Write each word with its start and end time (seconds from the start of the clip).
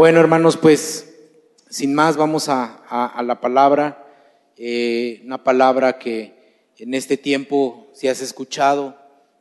Bueno, 0.00 0.18
hermanos, 0.20 0.56
pues 0.56 1.12
sin 1.68 1.92
más 1.92 2.16
vamos 2.16 2.48
a, 2.48 3.22
la 3.22 3.38
palabra, 3.42 4.02
eh, 4.56 5.20
una 5.26 5.44
palabra 5.44 5.98
que 5.98 6.72
en 6.78 6.94
este 6.94 7.18
tiempo, 7.18 7.90
si 7.92 8.08
has 8.08 8.22
escuchado, 8.22 8.96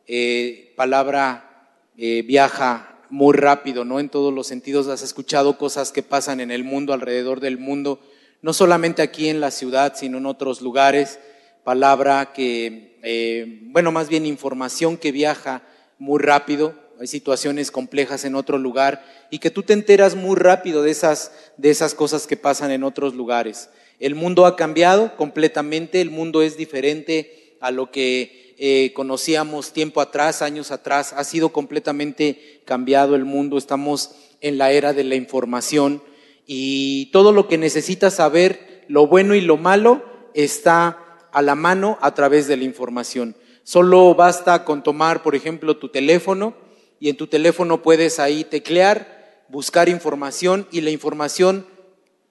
eh, 0.06 0.74
palabra 0.76 1.72
eh, 1.96 2.24
viaja 2.24 3.00
muy 3.10 3.38
rápido, 3.38 3.86
¿no? 3.86 4.02
En 4.02 4.10
todos 4.10 4.34
los 4.34 4.48
sentidos 4.48 4.90
has 4.90 5.02
escuchado 5.02 5.58
cosas 5.58 5.94
que 5.94 6.04
pasan 6.04 6.42
en 6.42 6.52
el 6.52 6.66
mundo, 6.66 6.92
alrededor 6.92 7.40
del 7.40 7.58
mundo, 7.58 8.02
no 8.42 8.52
solamente 8.52 9.02
aquí 9.02 9.30
en 9.30 9.40
la 9.40 9.52
ciudad, 9.52 9.94
sino 9.96 10.18
en 10.18 10.26
otros 10.26 10.60
lugares. 10.60 11.22
Palabra 11.64 12.34
que, 12.34 13.62
bueno, 13.72 13.94
más 13.94 14.10
bien 14.10 14.26
información 14.26 14.98
que 14.98 15.14
viaja 15.14 15.62
muy 16.00 16.20
rápido 16.20 16.74
hay 17.00 17.08
situaciones 17.08 17.72
complejas 17.72 18.26
en 18.26 18.36
otro 18.36 18.58
lugar 18.58 19.06
y 19.30 19.40
que 19.40 19.52
tú 19.52 19.64
te 19.64 19.72
enteras 19.72 20.16
muy 20.16 20.36
rápido 20.36 20.84
de 20.84 20.92
esas, 20.92 21.32
de 21.56 21.70
esas 21.70 21.94
cosas 21.94 22.28
que 22.28 22.36
pasan 22.36 22.72
en 22.72 22.84
otros 22.84 23.16
lugares. 23.16 23.70
El 24.00 24.16
mundo 24.16 24.46
ha 24.46 24.58
cambiado 24.58 25.16
completamente, 25.16 26.02
el 26.02 26.12
mundo 26.12 26.42
es 26.42 26.58
diferente 26.58 27.56
a 27.62 27.72
lo 27.72 27.90
que 27.90 28.56
eh, 28.58 28.92
conocíamos 28.94 29.72
tiempo 29.72 30.02
atrás, 30.02 30.42
años 30.42 30.72
atrás, 30.72 31.14
ha 31.16 31.24
sido 31.24 31.50
completamente 31.50 32.62
cambiado 32.66 33.16
el 33.16 33.24
mundo, 33.24 33.58
estamos 33.58 34.16
en 34.42 34.58
la 34.58 34.72
era 34.72 34.92
de 34.92 35.06
la 35.06 35.16
información 35.16 36.04
y 36.46 37.06
todo 37.12 37.32
lo 37.32 37.48
que 37.48 37.58
necesitas 37.58 38.16
saber, 38.16 38.84
lo 38.90 39.08
bueno 39.08 39.36
y 39.36 39.42
lo 39.42 39.56
malo, 39.56 40.04
está 40.34 41.28
a 41.32 41.42
la 41.42 41.56
mano 41.56 41.98
a 42.02 42.14
través 42.14 42.48
de 42.48 42.58
la 42.58 42.66
información. 42.66 43.38
Solo 43.64 44.16
basta 44.16 44.66
con 44.66 44.84
tomar, 44.84 45.24
por 45.24 45.36
ejemplo, 45.36 45.78
tu 45.78 45.90
teléfono, 45.90 46.56
y 47.00 47.10
en 47.10 47.18
tu 47.18 47.28
teléfono 47.28 47.82
puedes 47.82 48.20
ahí 48.20 48.44
teclear, 48.44 49.46
buscar 49.50 49.90
información 49.90 50.68
y 50.72 50.82
la 50.82 50.92
información 50.92 51.66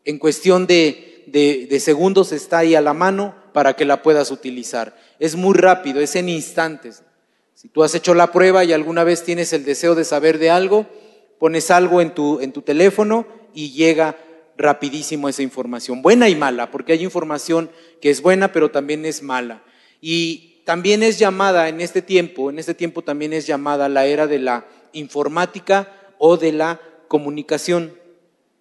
en 0.04 0.18
cuestión 0.18 0.66
de, 0.66 1.24
de, 1.26 1.80
segundos 1.80 2.32
está 2.32 2.58
ahí 2.58 2.74
a 2.74 2.80
la 2.80 2.94
mano 2.94 3.34
para 3.52 3.76
que 3.76 3.84
la 3.84 4.02
puedas 4.02 4.30
utilizar. 4.30 4.96
Es 5.18 5.36
muy 5.36 5.54
rápido, 5.54 6.00
es 6.00 6.16
en 6.16 6.28
instantes. 6.28 7.02
Si 7.54 7.68
tú 7.68 7.82
has 7.82 7.94
hecho 7.94 8.14
la 8.14 8.32
prueba 8.32 8.64
y 8.64 8.72
alguna 8.72 9.04
vez 9.04 9.24
tienes 9.24 9.52
el 9.52 9.64
deseo 9.64 9.94
de 9.94 10.04
saber 10.04 10.38
de 10.38 10.50
algo, 10.50 10.86
pones 11.38 11.70
algo 11.70 12.00
en 12.00 12.14
tu, 12.14 12.40
en 12.40 12.52
tu 12.52 12.62
teléfono 12.62 13.26
y 13.52 13.72
llega 13.72 14.16
rapidísimo 14.56 15.28
esa 15.28 15.42
información, 15.42 16.02
buena 16.02 16.28
y 16.28 16.34
mala, 16.34 16.70
porque 16.70 16.92
hay 16.92 17.04
información 17.04 17.70
que 18.00 18.10
es 18.10 18.22
buena, 18.22 18.52
pero 18.52 18.70
también 18.70 19.04
es 19.06 19.22
mala. 19.22 19.62
Y 20.00 20.47
también 20.68 21.02
es 21.02 21.18
llamada 21.18 21.70
en 21.70 21.80
este 21.80 22.02
tiempo, 22.02 22.50
en 22.50 22.58
este 22.58 22.74
tiempo 22.74 23.00
también 23.00 23.32
es 23.32 23.46
llamada 23.46 23.88
la 23.88 24.04
era 24.04 24.26
de 24.26 24.38
la 24.38 24.66
informática 24.92 26.12
o 26.18 26.36
de 26.36 26.52
la 26.52 26.78
comunicación. 27.08 27.94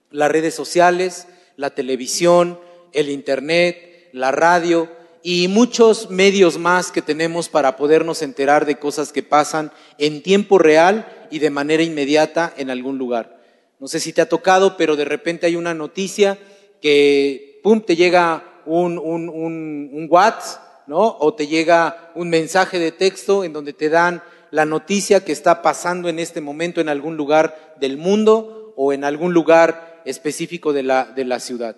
Las 0.09 0.31
redes 0.31 0.55
sociales, 0.55 1.27
la 1.57 1.71
televisión, 1.71 2.61
el 2.93 3.09
Internet, 3.09 4.07
la 4.13 4.31
radio 4.31 4.89
y 5.21 5.49
muchos 5.49 6.09
medios 6.09 6.57
más 6.57 6.93
que 6.93 7.01
tenemos 7.01 7.49
para 7.49 7.75
podernos 7.75 8.21
enterar 8.21 8.65
de 8.65 8.79
cosas 8.79 9.11
que 9.11 9.21
pasan 9.21 9.73
en 9.97 10.23
tiempo 10.23 10.59
real 10.59 11.27
y 11.29 11.39
de 11.39 11.49
manera 11.49 11.83
inmediata 11.83 12.53
en 12.55 12.69
algún 12.69 12.97
lugar. 12.97 13.37
No 13.81 13.89
sé 13.89 13.99
si 13.99 14.13
te 14.13 14.21
ha 14.21 14.29
tocado, 14.29 14.77
pero 14.77 14.95
de 14.95 15.03
repente 15.03 15.45
hay 15.45 15.57
una 15.57 15.73
noticia 15.73 16.37
que, 16.81 17.59
¡pum!, 17.63 17.81
te 17.81 17.97
llega 17.97 18.61
un, 18.65 18.97
un, 18.97 19.27
un, 19.27 19.89
un 19.91 20.07
WhatsApp 20.09 20.66
¿no? 20.87 21.17
O 21.19 21.33
te 21.33 21.47
llega 21.47 22.11
un 22.15 22.29
mensaje 22.29 22.79
de 22.79 22.91
texto 22.91 23.43
en 23.43 23.53
donde 23.53 23.73
te 23.73 23.89
dan 23.89 24.23
la 24.51 24.65
noticia 24.65 25.23
que 25.23 25.31
está 25.31 25.61
pasando 25.61 26.09
en 26.09 26.19
este 26.19 26.41
momento 26.41 26.81
en 26.81 26.89
algún 26.89 27.17
lugar 27.17 27.75
del 27.79 27.97
mundo 27.97 28.73
o 28.75 28.93
en 28.93 29.03
algún 29.03 29.33
lugar 29.33 30.01
específico 30.05 30.73
de 30.73 30.83
la, 30.83 31.05
de 31.05 31.25
la 31.25 31.39
ciudad. 31.39 31.75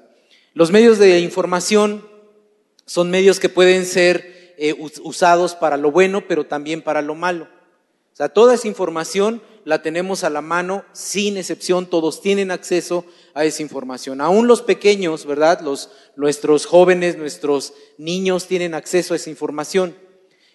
Los 0.53 0.71
medios 0.71 0.99
de 0.99 1.19
información 1.19 2.07
son 2.85 3.09
medios 3.09 3.39
que 3.39 3.49
pueden 3.49 3.85
ser 3.85 4.55
eh, 4.57 4.75
usados 5.03 5.55
para 5.55 5.77
lo 5.77 5.91
bueno, 5.91 6.27
pero 6.27 6.45
también 6.45 6.81
para 6.81 7.01
lo 7.01 7.15
malo. 7.15 7.47
O 8.13 8.15
sea, 8.15 8.29
toda 8.29 8.55
esa 8.55 8.67
información 8.67 9.41
la 9.63 9.81
tenemos 9.81 10.23
a 10.23 10.29
la 10.29 10.41
mano, 10.41 10.83
sin 10.91 11.37
excepción, 11.37 11.85
todos 11.85 12.21
tienen 12.21 12.51
acceso 12.51 13.05
a 13.39 13.45
esa 13.45 13.61
información. 13.63 14.19
Aún 14.19 14.47
los 14.47 14.61
pequeños, 14.61 15.25
¿verdad? 15.25 15.61
Los, 15.61 15.89
nuestros 16.17 16.65
jóvenes, 16.65 17.17
nuestros 17.17 17.73
niños 17.97 18.47
tienen 18.47 18.73
acceso 18.73 19.13
a 19.13 19.17
esa 19.17 19.29
información. 19.29 19.95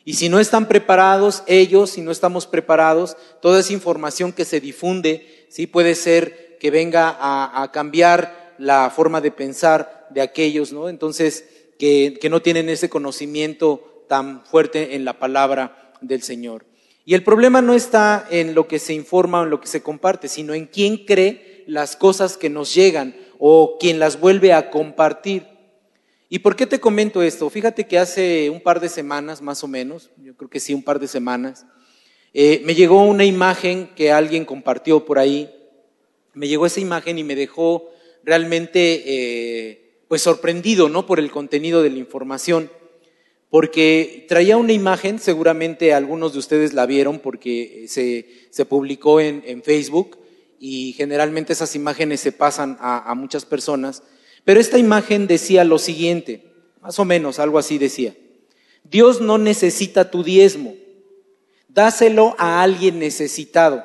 Y 0.05 0.15
si 0.15 0.28
no 0.28 0.39
están 0.39 0.69
preparados 0.69 1.43
ellos, 1.47 1.91
si 1.91 2.03
no 2.03 2.11
estamos 2.11 2.47
preparados, 2.47 3.17
toda 3.41 3.61
esa 3.61 3.73
información 3.73 4.33
que 4.33 4.44
se 4.44 4.61
difunde, 4.61 5.47
sí 5.49 5.67
puede 5.67 5.94
ser 5.94 6.59
que 6.61 6.71
venga 6.71 7.17
a, 7.19 7.73
cambiar 7.73 8.55
la 8.59 8.91
forma 8.91 9.23
de 9.23 9.31
pensar 9.31 10.06
de 10.11 10.21
aquellos, 10.21 10.71
¿no? 10.71 10.91
Entonces, 10.91 11.47
que, 11.78 12.19
que 12.21 12.28
no 12.28 12.43
tienen 12.43 12.69
ese 12.69 12.91
conocimiento 12.91 14.05
tan 14.09 14.44
fuerte 14.44 14.94
en 14.94 15.06
la 15.06 15.19
palabra 15.19 15.94
del 16.03 16.23
Señor. 16.23 16.67
Y 17.06 17.15
el 17.15 17.25
problema 17.25 17.62
no 17.62 17.73
está 17.73 18.27
en 18.31 18.55
lo 18.55 18.69
que 18.69 18.78
se 18.78 18.93
informa 18.93 19.41
o 19.41 19.44
en 19.44 19.50
lo 19.50 19.61
que 19.61 19.69
se 19.69 19.83
comparte, 19.83 20.28
sino 20.28 20.53
en 20.53 20.67
quién 20.67 20.99
cree 21.06 21.54
las 21.67 21.97
cosas 21.97 22.37
que 22.37 22.51
nos 22.51 22.75
llegan 22.75 23.15
o 23.39 23.77
quien 23.79 23.99
las 23.99 24.21
vuelve 24.21 24.53
a 24.53 24.71
compartir. 24.71 25.47
¿Y 26.29 26.41
por 26.41 26.57
qué 26.57 26.67
te 26.67 26.81
comento 26.81 27.23
esto? 27.23 27.49
Fíjate 27.51 27.87
que 27.87 27.99
hace 27.99 28.51
un 28.51 28.61
par 28.61 28.81
de 28.81 28.89
semanas, 28.89 29.43
más 29.43 29.63
o 29.63 29.69
menos, 29.69 30.11
yo 30.23 30.37
creo 30.37 30.51
que 30.51 30.61
sí, 30.61 30.75
un 30.75 30.83
par 30.83 30.99
de 30.99 31.09
semanas, 31.09 31.67
eh, 32.33 32.63
me 32.65 32.75
llegó 32.75 33.03
una 33.05 33.25
imagen 33.25 33.91
que 33.95 34.11
alguien 34.11 34.45
compartió 34.45 35.05
por 35.05 35.19
ahí. 35.19 35.53
Me 36.33 36.49
llegó 36.49 36.67
esa 36.67 36.81
imagen 36.81 37.19
y 37.19 37.25
me 37.25 37.37
dejó 37.37 37.91
realmente 38.25 39.03
eh, 39.07 40.01
pues 40.09 40.23
sorprendido, 40.23 40.89
¿no? 40.89 41.07
Por 41.07 41.21
el 41.21 41.31
contenido 41.31 41.83
de 41.83 41.91
la 41.91 41.99
información 41.99 42.71
porque 43.55 44.27
traía 44.27 44.57
una 44.57 44.73
imagen, 44.73 45.21
seguramente 45.21 45.95
algunos 45.95 46.33
de 46.33 46.41
ustedes 46.41 46.73
la 46.73 46.87
vieron 46.87 47.21
porque 47.21 47.85
se, 47.87 48.65
publicó 48.65 49.21
en, 49.21 49.63
Facebook 49.63 50.19
y 50.59 50.93
generalmente 50.93 51.53
esas 51.53 51.75
imágenes 51.75 52.21
se 52.21 52.33
pasan 52.33 52.77
a, 52.81 53.15
muchas 53.15 53.45
personas, 53.45 54.03
pero 54.45 54.61
esta 54.61 54.79
imagen 54.79 55.27
decía 55.27 55.65
lo 55.65 55.79
siguiente, 55.79 56.53
más 56.81 56.99
o 56.99 57.05
menos 57.05 57.39
algo 57.39 57.59
así 57.59 57.79
decía, 57.79 58.15
Dios 58.83 59.21
no 59.21 59.39
necesita 59.39 60.11
tu 60.11 60.23
diezmo, 60.23 60.75
dáselo 61.69 62.35
a 62.39 62.63
alguien 62.63 62.99
necesitado, 62.99 63.85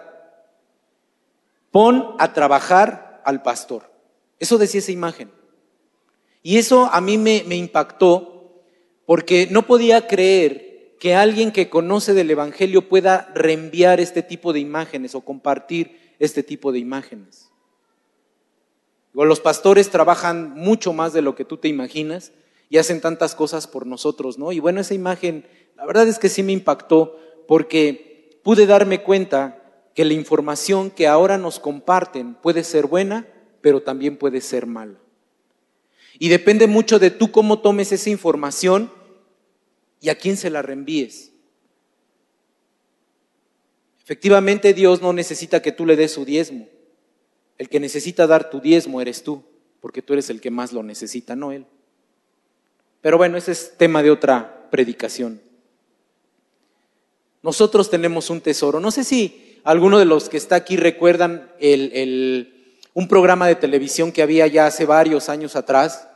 pon 1.71 2.15
a 2.19 2.33
trabajar 2.33 3.21
al 3.25 3.41
pastor. 3.41 3.91
Eso 4.39 4.57
decía 4.57 4.79
esa 4.79 4.91
imagen. 4.91 5.31
Y 6.41 6.57
eso 6.57 6.85
a 6.91 7.01
mí 7.01 7.17
me 7.17 7.55
impactó 7.55 8.63
porque 9.05 9.47
no 9.51 9.65
podía 9.65 10.07
creer 10.07 10.69
que 10.99 11.15
alguien 11.15 11.51
que 11.51 11.69
conoce 11.69 12.13
del 12.13 12.29
Evangelio 12.29 12.87
pueda 12.89 13.31
reenviar 13.33 13.99
este 13.99 14.21
tipo 14.21 14.53
de 14.53 14.59
imágenes 14.59 15.15
o 15.15 15.21
compartir 15.21 16.08
este 16.19 16.43
tipo 16.43 16.71
de 16.71 16.79
imágenes. 16.79 17.49
Los 19.13 19.39
pastores 19.39 19.89
trabajan 19.89 20.51
mucho 20.51 20.93
más 20.93 21.13
de 21.13 21.21
lo 21.21 21.35
que 21.35 21.45
tú 21.45 21.57
te 21.57 21.67
imaginas 21.67 22.31
y 22.69 22.77
hacen 22.77 23.01
tantas 23.01 23.35
cosas 23.35 23.67
por 23.67 23.85
nosotros, 23.87 24.37
¿no? 24.37 24.51
Y 24.51 24.59
bueno, 24.59 24.81
esa 24.81 24.93
imagen, 24.93 25.45
la 25.75 25.85
verdad 25.85 26.07
es 26.07 26.19
que 26.19 26.29
sí 26.29 26.43
me 26.43 26.51
impactó 26.51 27.17
porque 27.47 28.39
pude 28.43 28.67
darme 28.67 29.01
cuenta 29.01 29.89
que 29.95 30.05
la 30.05 30.13
información 30.13 30.91
que 30.91 31.07
ahora 31.07 31.37
nos 31.37 31.59
comparten 31.59 32.35
puede 32.35 32.63
ser 32.63 32.85
buena, 32.85 33.27
pero 33.61 33.81
también 33.81 34.17
puede 34.17 34.39
ser 34.39 34.65
mala. 34.67 34.99
Y 36.19 36.29
depende 36.29 36.67
mucho 36.67 36.99
de 36.99 37.11
tú 37.11 37.31
cómo 37.31 37.59
tomes 37.59 37.91
esa 37.91 38.09
información 38.09 38.91
y 39.99 40.09
a 40.09 40.15
quién 40.15 40.37
se 40.37 40.49
la 40.49 40.61
reenvíes. 40.61 41.28
Efectivamente, 44.09 44.73
Dios 44.73 45.03
no 45.03 45.13
necesita 45.13 45.61
que 45.61 45.71
tú 45.71 45.85
le 45.85 45.95
des 45.95 46.11
su 46.11 46.25
diezmo. 46.25 46.67
El 47.59 47.69
que 47.69 47.79
necesita 47.79 48.25
dar 48.25 48.49
tu 48.49 48.59
diezmo 48.59 49.01
eres 49.01 49.21
tú, 49.21 49.43
porque 49.81 50.01
tú 50.01 50.13
eres 50.13 50.31
el 50.31 50.41
que 50.41 50.49
más 50.49 50.73
lo 50.73 50.81
necesita, 50.81 51.35
no 51.35 51.51
Él. 51.51 51.67
Pero 53.01 53.19
bueno, 53.19 53.37
ese 53.37 53.51
es 53.51 53.77
tema 53.77 54.01
de 54.01 54.09
otra 54.09 54.67
predicación. 54.71 55.39
Nosotros 57.43 57.91
tenemos 57.91 58.31
un 58.31 58.41
tesoro. 58.41 58.79
No 58.79 58.89
sé 58.89 59.03
si 59.03 59.59
alguno 59.63 59.99
de 59.99 60.05
los 60.05 60.27
que 60.27 60.37
está 60.37 60.55
aquí 60.55 60.75
recuerdan 60.75 61.51
un 61.61 63.07
programa 63.07 63.45
de 63.47 63.57
televisión 63.57 64.11
que 64.11 64.23
había 64.23 64.47
ya 64.47 64.65
hace 64.65 64.87
varios 64.87 65.29
años 65.29 65.55
atrás, 65.55 66.09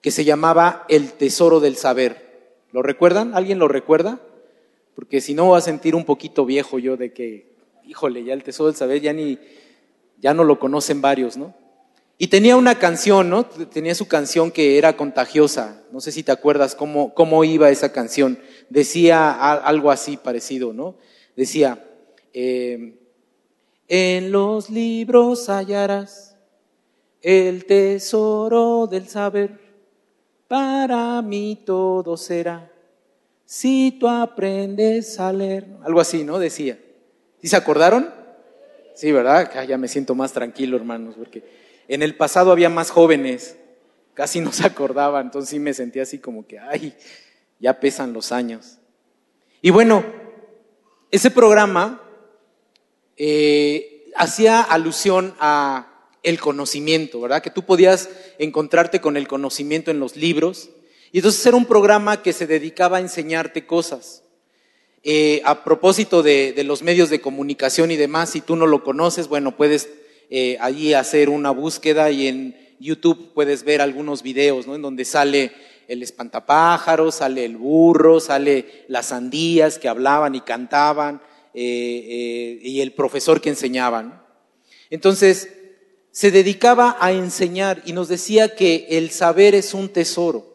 que 0.00 0.10
se 0.10 0.24
llamaba 0.24 0.84
El 0.88 1.12
Tesoro 1.12 1.60
del 1.60 1.76
Saber. 1.76 2.56
¿Lo 2.72 2.82
recuerdan? 2.82 3.36
¿Alguien 3.36 3.60
lo 3.60 3.68
recuerda? 3.68 4.18
Porque 4.94 5.20
si 5.20 5.34
no 5.34 5.46
voy 5.46 5.58
a 5.58 5.62
sentir 5.62 5.94
un 5.94 6.04
poquito 6.04 6.44
viejo 6.44 6.78
yo 6.78 6.96
de 6.96 7.12
que, 7.12 7.52
híjole, 7.86 8.24
ya 8.24 8.34
el 8.34 8.42
tesoro 8.42 8.68
del 8.68 8.76
saber 8.76 9.00
ya 9.00 9.12
ni, 9.12 9.38
ya 10.20 10.34
no 10.34 10.44
lo 10.44 10.58
conocen 10.58 11.00
varios, 11.00 11.36
¿no? 11.36 11.54
Y 12.18 12.28
tenía 12.28 12.56
una 12.56 12.78
canción, 12.78 13.30
¿no? 13.30 13.46
Tenía 13.46 13.94
su 13.94 14.06
canción 14.06 14.50
que 14.50 14.76
era 14.76 14.94
contagiosa. 14.94 15.82
No 15.90 16.02
sé 16.02 16.12
si 16.12 16.22
te 16.22 16.32
acuerdas 16.32 16.74
cómo, 16.74 17.14
cómo 17.14 17.44
iba 17.44 17.70
esa 17.70 17.92
canción. 17.92 18.38
Decía 18.68 19.32
algo 19.54 19.90
así 19.90 20.18
parecido, 20.18 20.74
¿no? 20.74 20.96
Decía, 21.34 21.82
eh, 22.34 22.98
en 23.88 24.32
los 24.32 24.68
libros 24.68 25.48
hallarás 25.48 26.36
el 27.22 27.64
tesoro 27.64 28.86
del 28.86 29.08
saber, 29.08 29.58
para 30.46 31.22
mí 31.22 31.62
todo 31.64 32.16
será. 32.16 32.69
Si 33.52 33.96
tú 33.98 34.06
aprendes 34.06 35.18
a 35.18 35.32
leer, 35.32 35.66
algo 35.82 36.00
así, 36.00 36.22
¿no? 36.22 36.38
Decía. 36.38 36.78
¿Sí 37.42 37.48
se 37.48 37.56
acordaron? 37.56 38.08
Sí, 38.94 39.10
¿verdad? 39.10 39.66
ya 39.66 39.76
me 39.76 39.88
siento 39.88 40.14
más 40.14 40.32
tranquilo, 40.32 40.76
hermanos, 40.76 41.16
porque 41.18 41.42
en 41.88 42.04
el 42.04 42.16
pasado 42.16 42.52
había 42.52 42.68
más 42.68 42.92
jóvenes, 42.92 43.56
casi 44.14 44.40
no 44.40 44.52
se 44.52 44.64
acordaban, 44.64 45.26
entonces 45.26 45.50
sí 45.50 45.58
me 45.58 45.74
sentía 45.74 46.04
así 46.04 46.20
como 46.20 46.46
que, 46.46 46.60
ay, 46.60 46.94
ya 47.58 47.80
pesan 47.80 48.12
los 48.12 48.30
años. 48.30 48.78
Y 49.62 49.70
bueno, 49.70 50.04
ese 51.10 51.32
programa 51.32 52.00
eh, 53.16 54.12
hacía 54.14 54.62
alusión 54.62 55.34
a 55.40 56.06
el 56.22 56.38
conocimiento, 56.38 57.20
¿verdad? 57.20 57.42
Que 57.42 57.50
tú 57.50 57.66
podías 57.66 58.10
encontrarte 58.38 59.00
con 59.00 59.16
el 59.16 59.26
conocimiento 59.26 59.90
en 59.90 59.98
los 59.98 60.14
libros. 60.14 60.70
Y 61.12 61.18
entonces 61.18 61.44
era 61.44 61.56
un 61.56 61.66
programa 61.66 62.22
que 62.22 62.32
se 62.32 62.46
dedicaba 62.46 62.98
a 62.98 63.00
enseñarte 63.00 63.66
cosas. 63.66 64.22
Eh, 65.02 65.40
a 65.44 65.64
propósito 65.64 66.22
de, 66.22 66.54
los 66.64 66.82
medios 66.82 67.08
de 67.10 67.20
comunicación 67.20 67.90
y 67.90 67.96
demás, 67.96 68.30
si 68.30 68.40
tú 68.40 68.54
no 68.54 68.66
lo 68.66 68.84
conoces, 68.84 69.28
bueno, 69.28 69.56
puedes 69.56 69.88
eh, 70.28 70.58
allí 70.60 70.94
hacer 70.94 71.30
una 71.30 71.50
búsqueda 71.50 72.10
y 72.10 72.28
en 72.28 72.56
YouTube 72.78 73.32
puedes 73.34 73.64
ver 73.64 73.80
algunos 73.80 74.22
videos, 74.22 74.66
¿no? 74.66 74.74
En 74.74 74.82
donde 74.82 75.04
sale 75.04 75.52
el 75.88 76.02
espantapájaros, 76.02 77.16
sale 77.16 77.44
el 77.44 77.56
burro, 77.56 78.20
sale 78.20 78.84
las 78.88 79.06
sandías 79.06 79.78
que 79.78 79.88
hablaban 79.88 80.34
y 80.34 80.42
cantaban 80.42 81.20
eh, 81.54 82.60
y 82.62 82.80
el 82.80 82.92
profesor 82.92 83.40
que 83.40 83.48
enseñaba. 83.48 84.26
Entonces, 84.90 85.48
se 86.12 86.30
dedicaba 86.30 86.96
a 87.00 87.12
enseñar 87.12 87.82
y 87.86 87.92
nos 87.92 88.08
decía 88.08 88.54
que 88.54 88.86
el 88.90 89.10
saber 89.10 89.54
es 89.54 89.74
un 89.74 89.88
tesoro. 89.88 90.49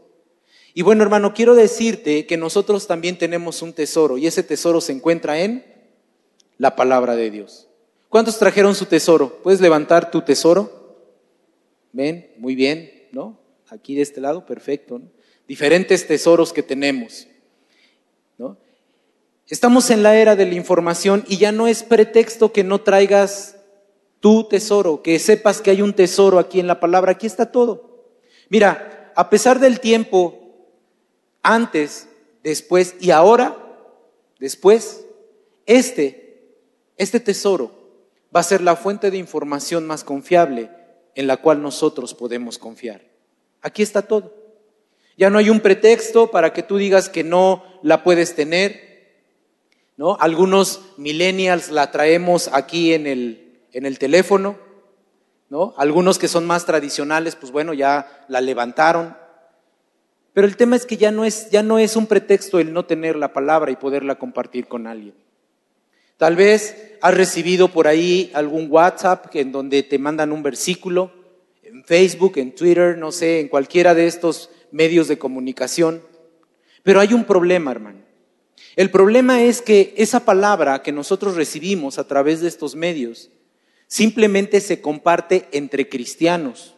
Y 0.77 0.81
bueno, 0.81 1.04
hermano, 1.04 1.33
quiero 1.33 1.56
decirte 1.56 2.27
que 2.27 2.36
nosotros 2.36 2.86
también 2.86 3.18
tenemos 3.18 3.62
un 3.62 3.72
tesoro 3.72 4.18
y 4.18 4.27
ese 4.27 4.44
tesoro 4.44 4.81
se 4.81 4.92
encuentra 4.92 5.39
en 5.39 5.63
la 6.57 6.75
palabra 6.75 7.16
de 7.16 7.31
Dios. 7.31 7.69
¿Cuántos 8.10 8.38
trajeron 8.38 8.75
su 8.75 8.86
tesoro? 8.86 9.39
¿Puedes 9.42 9.62
levantar 9.62 10.12
tu 10.12 10.22
tesoro? 10.22 10.98
¿Ven? 11.94 12.30
Muy 12.38 12.56
bien, 12.56 13.07
¿no? 13.13 13.39
Aquí 13.69 13.95
de 13.95 14.01
este 14.01 14.19
lado, 14.19 14.45
perfecto. 14.45 15.01
Diferentes 15.48 16.06
tesoros 16.07 16.51
que 16.51 16.62
tenemos. 16.62 17.25
¿no? 18.38 18.57
Estamos 19.48 19.89
en 19.92 20.04
la 20.04 20.18
era 20.18 20.36
de 20.36 20.45
la 20.45 20.56
información 20.56 21.24
y 21.30 21.38
ya 21.38 21.54
no 21.54 21.68
es 21.68 21.83
pretexto 21.83 22.51
que 22.51 22.66
no 22.66 22.81
traigas 22.81 23.56
tu 24.19 24.44
tesoro, 24.50 25.01
que 25.01 25.19
sepas 25.19 25.62
que 25.62 25.71
hay 25.71 25.81
un 25.81 25.94
tesoro 25.94 26.38
aquí 26.38 26.60
en 26.60 26.68
la 26.68 26.81
palabra. 26.81 27.13
Aquí 27.13 27.28
está 27.28 27.50
todo. 27.50 28.12
Mira, 28.50 29.13
a 29.16 29.30
pesar 29.30 29.60
del 29.62 29.80
tiempo 29.80 30.42
antes, 31.45 32.09
después 32.44 32.95
y 33.00 33.12
ahora, 33.12 33.56
después, 34.39 35.06
este, 35.65 36.56
este 36.97 37.19
tesoro 37.19 37.71
va 38.36 38.39
a 38.42 38.44
ser 38.44 38.62
la 38.62 38.75
fuente 38.75 39.12
de 39.12 39.18
información 39.18 39.86
más 39.88 40.03
confiable 40.03 40.69
en 41.13 41.27
la 41.27 41.38
cual 41.38 41.62
nosotros 41.62 42.13
podemos 42.13 42.57
confiar. 42.57 43.01
Aquí 43.62 43.81
está 43.81 44.01
todo. 44.01 44.33
Ya 45.18 45.30
no 45.30 45.38
hay 45.38 45.50
un 45.50 45.62
pretexto 45.62 46.30
para 46.30 46.51
que 46.51 46.62
tú 46.62 46.77
digas 46.77 47.07
que 47.07 47.24
no 47.24 47.63
la 47.81 48.03
puedes 48.03 48.36
tener. 48.36 49.13
¿no? 49.95 50.18
Algunos 50.19 50.81
millennials 50.97 51.69
la 51.69 51.92
traemos 51.92 52.50
aquí 52.51 52.94
en 52.94 53.07
el, 53.07 53.62
en 53.71 53.86
el 53.86 53.97
teléfono. 53.97 54.57
¿no? 55.50 55.74
Algunos 55.77 56.19
que 56.19 56.27
son 56.27 56.45
más 56.45 56.65
tradicionales, 56.65 57.36
pues 57.36 57.51
bueno, 57.51 57.74
ya 57.74 58.25
la 58.27 58.42
levantaron. 58.42 59.15
Pero 60.36 60.48
el 60.48 60.58
tema 60.58 60.76
es 60.76 60.86
que 60.86 60.98
ya 60.98 61.12
no 61.12 61.24
es, 61.24 61.50
ya 61.50 61.64
no 61.64 61.80
es 61.80 61.96
un 61.96 62.08
pretexto 62.08 62.60
el 62.60 62.74
no 62.74 62.84
tener 62.84 63.16
la 63.16 63.32
palabra 63.32 63.72
y 63.72 63.78
poderla 63.78 64.16
compartir 64.16 64.68
con 64.68 64.86
alguien. 64.86 65.16
Tal 66.18 66.36
vez 66.36 66.98
has 67.00 67.14
recibido 67.16 67.70
por 67.70 67.88
ahí 67.88 68.32
algún 68.34 68.68
WhatsApp 68.70 69.34
en 69.34 69.54
donde 69.54 69.82
te 69.82 69.98
mandan 69.98 70.34
un 70.34 70.44
versículo, 70.44 71.14
en 71.64 71.86
Facebook, 71.86 72.34
en 72.36 72.54
Twitter, 72.54 72.98
no 72.98 73.14
sé, 73.14 73.40
en 73.40 73.48
cualquiera 73.48 73.96
de 73.96 74.08
estos 74.08 74.50
medios 74.72 75.08
de 75.08 75.18
comunicación. 75.18 76.02
Pero 76.84 77.00
hay 77.00 77.14
un 77.14 77.24
problema, 77.24 77.72
hermano. 77.72 78.00
El 78.76 78.92
problema 78.92 79.42
es 79.42 79.62
que 79.62 79.94
esa 79.96 80.26
palabra 80.26 80.84
que 80.84 80.92
nosotros 80.92 81.38
recibimos 81.38 81.98
a 81.98 82.10
través 82.10 82.42
de 82.42 82.50
estos 82.50 82.76
medios 82.76 83.30
simplemente 83.88 84.60
se 84.60 84.81
comparte 84.81 85.48
entre 85.54 85.88
cristianos. 85.88 86.75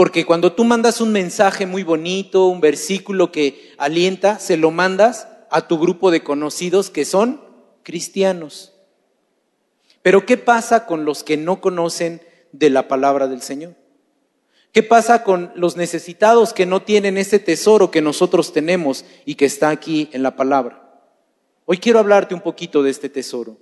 Porque 0.00 0.24
cuando 0.24 0.54
tú 0.54 0.64
mandas 0.64 1.02
un 1.02 1.12
mensaje 1.12 1.66
muy 1.66 1.82
bonito, 1.82 2.46
un 2.46 2.62
versículo 2.62 3.30
que 3.30 3.74
alienta, 3.76 4.38
se 4.38 4.56
lo 4.56 4.70
mandas 4.70 5.28
a 5.50 5.68
tu 5.68 5.78
grupo 5.78 6.10
de 6.10 6.22
conocidos 6.22 6.88
que 6.88 7.04
son 7.04 7.42
cristianos. 7.82 8.72
Pero 10.00 10.24
¿qué 10.24 10.38
pasa 10.38 10.86
con 10.86 11.04
los 11.04 11.22
que 11.22 11.36
no 11.36 11.60
conocen 11.60 12.22
de 12.50 12.70
la 12.70 12.88
palabra 12.88 13.28
del 13.28 13.42
Señor? 13.42 13.74
¿Qué 14.72 14.82
pasa 14.82 15.22
con 15.22 15.52
los 15.54 15.76
necesitados 15.76 16.54
que 16.54 16.64
no 16.64 16.80
tienen 16.80 17.18
ese 17.18 17.38
tesoro 17.38 17.90
que 17.90 18.00
nosotros 18.00 18.54
tenemos 18.54 19.04
y 19.26 19.34
que 19.34 19.44
está 19.44 19.68
aquí 19.68 20.08
en 20.14 20.22
la 20.22 20.34
palabra? 20.34 20.98
Hoy 21.66 21.76
quiero 21.76 21.98
hablarte 21.98 22.34
un 22.34 22.40
poquito 22.40 22.82
de 22.82 22.88
este 22.88 23.10
tesoro. 23.10 23.58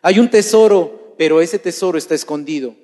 Hay 0.00 0.18
un 0.18 0.30
tesoro, 0.30 1.14
pero 1.18 1.42
ese 1.42 1.58
tesoro 1.58 1.98
está 1.98 2.14
escondido. 2.14 2.74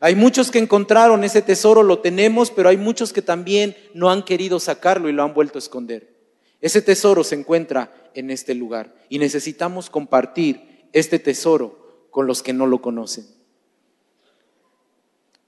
Hay 0.00 0.14
muchos 0.14 0.50
que 0.50 0.58
encontraron 0.58 1.24
ese 1.24 1.42
tesoro, 1.42 1.82
lo 1.82 1.98
tenemos, 1.98 2.50
pero 2.50 2.68
hay 2.68 2.76
muchos 2.76 3.12
que 3.12 3.22
también 3.22 3.76
no 3.94 4.10
han 4.10 4.24
querido 4.24 4.60
sacarlo 4.60 5.08
y 5.08 5.12
lo 5.12 5.24
han 5.24 5.34
vuelto 5.34 5.58
a 5.58 5.60
esconder. 5.60 6.14
Ese 6.60 6.82
tesoro 6.82 7.24
se 7.24 7.34
encuentra 7.34 7.92
en 8.14 8.30
este 8.30 8.54
lugar 8.54 8.94
y 9.08 9.18
necesitamos 9.18 9.90
compartir 9.90 10.88
este 10.92 11.18
tesoro 11.18 12.08
con 12.10 12.26
los 12.26 12.42
que 12.42 12.52
no 12.52 12.66
lo 12.66 12.80
conocen. 12.80 13.26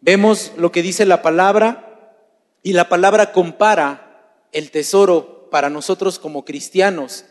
Vemos 0.00 0.52
lo 0.56 0.72
que 0.72 0.82
dice 0.82 1.04
la 1.04 1.22
palabra 1.22 2.16
y 2.62 2.72
la 2.72 2.88
palabra 2.88 3.32
compara 3.32 4.46
el 4.52 4.70
tesoro 4.70 5.48
para 5.50 5.70
nosotros 5.70 6.18
como 6.18 6.44
cristianos, 6.44 7.24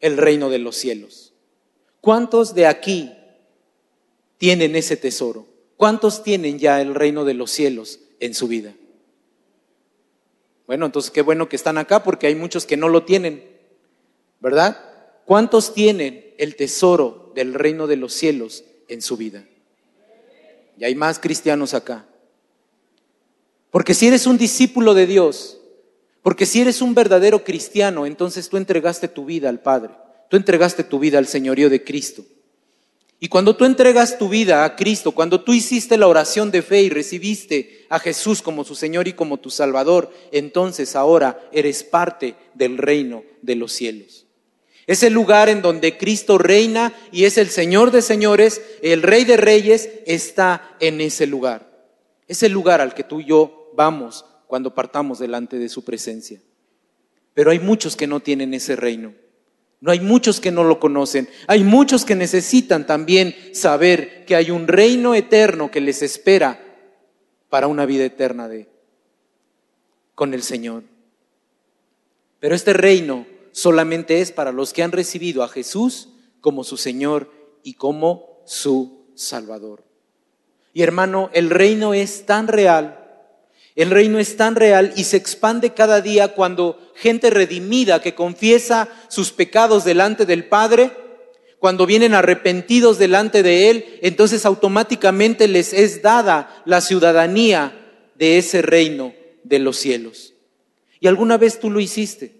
el 0.00 0.16
reino 0.16 0.50
de 0.50 0.58
los 0.58 0.76
cielos. 0.76 1.34
¿Cuántos 2.00 2.54
de 2.54 2.66
aquí 2.66 3.16
tienen 4.38 4.76
ese 4.76 4.96
tesoro? 4.96 5.46
¿Cuántos 5.76 6.22
tienen 6.22 6.58
ya 6.58 6.80
el 6.80 6.94
reino 6.94 7.24
de 7.24 7.34
los 7.34 7.50
cielos 7.50 8.00
en 8.20 8.34
su 8.34 8.48
vida? 8.48 8.74
Bueno, 10.66 10.86
entonces 10.86 11.10
qué 11.10 11.22
bueno 11.22 11.48
que 11.48 11.56
están 11.56 11.78
acá 11.78 12.02
porque 12.02 12.26
hay 12.26 12.34
muchos 12.34 12.66
que 12.66 12.76
no 12.76 12.88
lo 12.88 13.04
tienen, 13.04 13.44
¿verdad? 14.40 14.78
¿Cuántos 15.24 15.74
tienen 15.74 16.34
el 16.38 16.56
tesoro 16.56 17.32
del 17.34 17.54
reino 17.54 17.86
de 17.86 17.96
los 17.96 18.12
cielos 18.12 18.64
en 18.88 19.02
su 19.02 19.16
vida? 19.16 19.44
Y 20.78 20.84
hay 20.84 20.94
más 20.94 21.18
cristianos 21.18 21.74
acá. 21.74 22.06
Porque 23.70 23.94
si 23.94 24.06
eres 24.06 24.26
un 24.26 24.38
discípulo 24.38 24.94
de 24.94 25.06
Dios, 25.06 25.60
porque 26.22 26.46
si 26.46 26.60
eres 26.60 26.82
un 26.82 26.94
verdadero 26.94 27.44
cristiano, 27.44 28.06
entonces 28.06 28.48
tú 28.48 28.56
entregaste 28.56 29.08
tu 29.08 29.24
vida 29.24 29.48
al 29.48 29.60
Padre, 29.60 29.94
tú 30.28 30.36
entregaste 30.36 30.82
tu 30.82 30.98
vida 30.98 31.18
al 31.18 31.26
señorío 31.26 31.70
de 31.70 31.84
Cristo. 31.84 32.24
Y 33.18 33.28
cuando 33.28 33.56
tú 33.56 33.64
entregas 33.64 34.18
tu 34.18 34.28
vida 34.28 34.64
a 34.64 34.76
Cristo, 34.76 35.12
cuando 35.12 35.40
tú 35.40 35.54
hiciste 35.54 35.96
la 35.96 36.06
oración 36.06 36.50
de 36.50 36.60
fe 36.60 36.82
y 36.82 36.90
recibiste 36.90 37.86
a 37.88 37.98
Jesús 37.98 38.42
como 38.42 38.62
su 38.62 38.74
Señor 38.74 39.08
y 39.08 39.14
como 39.14 39.38
tu 39.38 39.48
Salvador, 39.48 40.12
entonces 40.32 40.94
ahora 40.94 41.48
eres 41.50 41.82
parte 41.82 42.34
del 42.54 42.76
reino 42.76 43.24
de 43.40 43.56
los 43.56 43.72
cielos. 43.72 44.26
Es 44.86 45.02
el 45.02 45.14
lugar 45.14 45.48
en 45.48 45.62
donde 45.62 45.96
Cristo 45.96 46.38
reina 46.38 46.92
y 47.10 47.24
es 47.24 47.38
el 47.38 47.48
Señor 47.48 47.90
de 47.90 48.02
señores, 48.02 48.60
el 48.82 49.02
Rey 49.02 49.24
de 49.24 49.36
reyes, 49.36 49.88
está 50.06 50.76
en 50.78 51.00
ese 51.00 51.26
lugar. 51.26 51.90
Es 52.28 52.42
el 52.42 52.52
lugar 52.52 52.80
al 52.80 52.94
que 52.94 53.02
tú 53.02 53.20
y 53.20 53.24
yo 53.24 53.72
vamos 53.74 54.26
cuando 54.46 54.74
partamos 54.74 55.18
delante 55.18 55.58
de 55.58 55.68
su 55.68 55.84
presencia. 55.84 56.40
Pero 57.34 57.50
hay 57.50 57.58
muchos 57.58 57.96
que 57.96 58.06
no 58.06 58.20
tienen 58.20 58.54
ese 58.54 58.76
reino. 58.76 59.14
No 59.80 59.90
hay 59.90 60.00
muchos 60.00 60.40
que 60.40 60.50
no 60.50 60.64
lo 60.64 60.80
conocen. 60.80 61.28
Hay 61.46 61.62
muchos 61.62 62.04
que 62.04 62.14
necesitan 62.14 62.86
también 62.86 63.34
saber 63.52 64.24
que 64.24 64.34
hay 64.34 64.50
un 64.50 64.68
reino 64.68 65.14
eterno 65.14 65.70
que 65.70 65.80
les 65.80 66.02
espera 66.02 66.60
para 67.48 67.68
una 67.68 67.86
vida 67.86 68.04
eterna 68.04 68.48
con 70.14 70.34
el 70.34 70.42
Señor. 70.42 70.84
Pero 72.40 72.54
este 72.54 72.72
reino 72.72 73.26
solamente 73.52 74.20
es 74.20 74.32
para 74.32 74.52
los 74.52 74.72
que 74.72 74.82
han 74.82 74.92
recibido 74.92 75.42
a 75.42 75.48
Jesús 75.48 76.10
como 76.40 76.64
su 76.64 76.76
Señor 76.76 77.30
y 77.62 77.74
como 77.74 78.42
su 78.46 79.06
Salvador. 79.14 79.84
Y 80.72 80.82
hermano, 80.82 81.30
el 81.32 81.50
reino 81.50 81.94
es 81.94 82.26
tan 82.26 82.48
real 82.48 83.05
el 83.76 83.90
reino 83.90 84.18
es 84.18 84.38
tan 84.38 84.56
real 84.56 84.94
y 84.96 85.04
se 85.04 85.18
expande 85.18 85.74
cada 85.74 86.00
día 86.00 86.28
cuando 86.28 86.80
gente 86.94 87.28
redimida 87.28 88.00
que 88.00 88.14
confiesa 88.14 88.88
sus 89.08 89.32
pecados 89.32 89.84
delante 89.84 90.24
del 90.24 90.46
Padre, 90.46 90.92
cuando 91.58 91.84
vienen 91.84 92.14
arrepentidos 92.14 92.98
delante 92.98 93.42
de 93.42 93.68
Él, 93.68 93.98
entonces 94.00 94.46
automáticamente 94.46 95.46
les 95.46 95.74
es 95.74 96.00
dada 96.00 96.62
la 96.64 96.80
ciudadanía 96.80 97.78
de 98.14 98.38
ese 98.38 98.62
reino 98.62 99.12
de 99.44 99.58
los 99.58 99.76
cielos. 99.76 100.32
¿Y 100.98 101.06
alguna 101.06 101.36
vez 101.36 101.60
tú 101.60 101.70
lo 101.70 101.78
hiciste? 101.78 102.36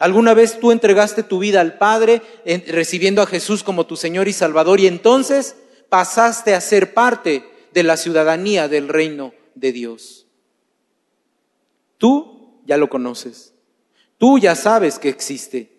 ¿Alguna 0.00 0.34
vez 0.34 0.58
tú 0.58 0.72
entregaste 0.72 1.22
tu 1.22 1.38
vida 1.38 1.60
al 1.60 1.78
Padre 1.78 2.22
recibiendo 2.66 3.22
a 3.22 3.26
Jesús 3.26 3.62
como 3.62 3.86
tu 3.86 3.96
Señor 3.96 4.26
y 4.26 4.32
Salvador 4.32 4.80
y 4.80 4.88
entonces 4.88 5.56
pasaste 5.88 6.54
a 6.54 6.60
ser 6.60 6.94
parte 6.94 7.44
de 7.72 7.82
la 7.84 7.96
ciudadanía 7.96 8.66
del 8.66 8.88
reino 8.88 9.34
de 9.54 9.72
Dios? 9.72 10.26
Tú 12.00 12.62
ya 12.64 12.78
lo 12.78 12.88
conoces. 12.88 13.52
Tú 14.16 14.38
ya 14.38 14.56
sabes 14.56 14.98
que 14.98 15.10
existe. 15.10 15.70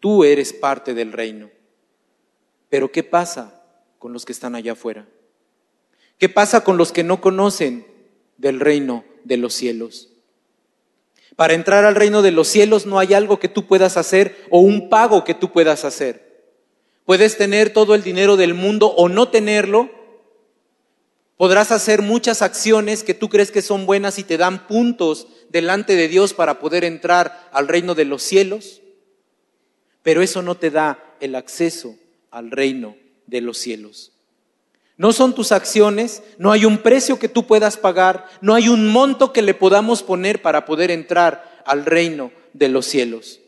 Tú 0.00 0.24
eres 0.24 0.52
parte 0.52 0.92
del 0.92 1.12
reino. 1.12 1.50
Pero 2.68 2.90
¿qué 2.90 3.04
pasa 3.04 3.62
con 4.00 4.12
los 4.12 4.24
que 4.24 4.32
están 4.32 4.56
allá 4.56 4.72
afuera? 4.72 5.06
¿Qué 6.18 6.28
pasa 6.28 6.64
con 6.64 6.78
los 6.78 6.90
que 6.90 7.04
no 7.04 7.20
conocen 7.20 7.86
del 8.38 8.58
reino 8.58 9.04
de 9.22 9.36
los 9.36 9.54
cielos? 9.54 10.10
Para 11.36 11.54
entrar 11.54 11.84
al 11.84 11.94
reino 11.94 12.22
de 12.22 12.32
los 12.32 12.48
cielos 12.48 12.84
no 12.84 12.98
hay 12.98 13.14
algo 13.14 13.38
que 13.38 13.48
tú 13.48 13.68
puedas 13.68 13.96
hacer 13.96 14.36
o 14.50 14.58
un 14.58 14.88
pago 14.88 15.22
que 15.22 15.34
tú 15.34 15.52
puedas 15.52 15.84
hacer. 15.84 16.50
Puedes 17.04 17.38
tener 17.38 17.72
todo 17.72 17.94
el 17.94 18.02
dinero 18.02 18.36
del 18.36 18.54
mundo 18.54 18.88
o 18.88 19.08
no 19.08 19.28
tenerlo. 19.28 19.90
Podrás 21.38 21.70
hacer 21.70 22.02
muchas 22.02 22.42
acciones 22.42 23.04
que 23.04 23.14
tú 23.14 23.28
crees 23.28 23.52
que 23.52 23.62
son 23.62 23.86
buenas 23.86 24.18
y 24.18 24.24
te 24.24 24.36
dan 24.36 24.66
puntos 24.66 25.28
delante 25.48 25.94
de 25.94 26.08
Dios 26.08 26.34
para 26.34 26.58
poder 26.58 26.82
entrar 26.82 27.48
al 27.52 27.68
reino 27.68 27.94
de 27.94 28.04
los 28.04 28.24
cielos. 28.24 28.82
Pero 30.02 30.20
eso 30.20 30.42
no 30.42 30.56
te 30.56 30.70
da 30.70 30.98
el 31.20 31.36
acceso 31.36 31.94
al 32.32 32.50
reino 32.50 32.96
de 33.28 33.40
los 33.40 33.56
cielos. 33.56 34.10
No 34.96 35.12
son 35.12 35.32
tus 35.32 35.52
acciones, 35.52 36.24
no 36.38 36.50
hay 36.50 36.64
un 36.64 36.78
precio 36.78 37.20
que 37.20 37.28
tú 37.28 37.46
puedas 37.46 37.76
pagar, 37.76 38.26
no 38.40 38.54
hay 38.54 38.68
un 38.68 38.88
monto 38.88 39.32
que 39.32 39.42
le 39.42 39.54
podamos 39.54 40.02
poner 40.02 40.42
para 40.42 40.64
poder 40.64 40.90
entrar 40.90 41.62
al 41.64 41.86
reino 41.86 42.32
de 42.52 42.68
los 42.68 42.84
cielos. 42.84 43.38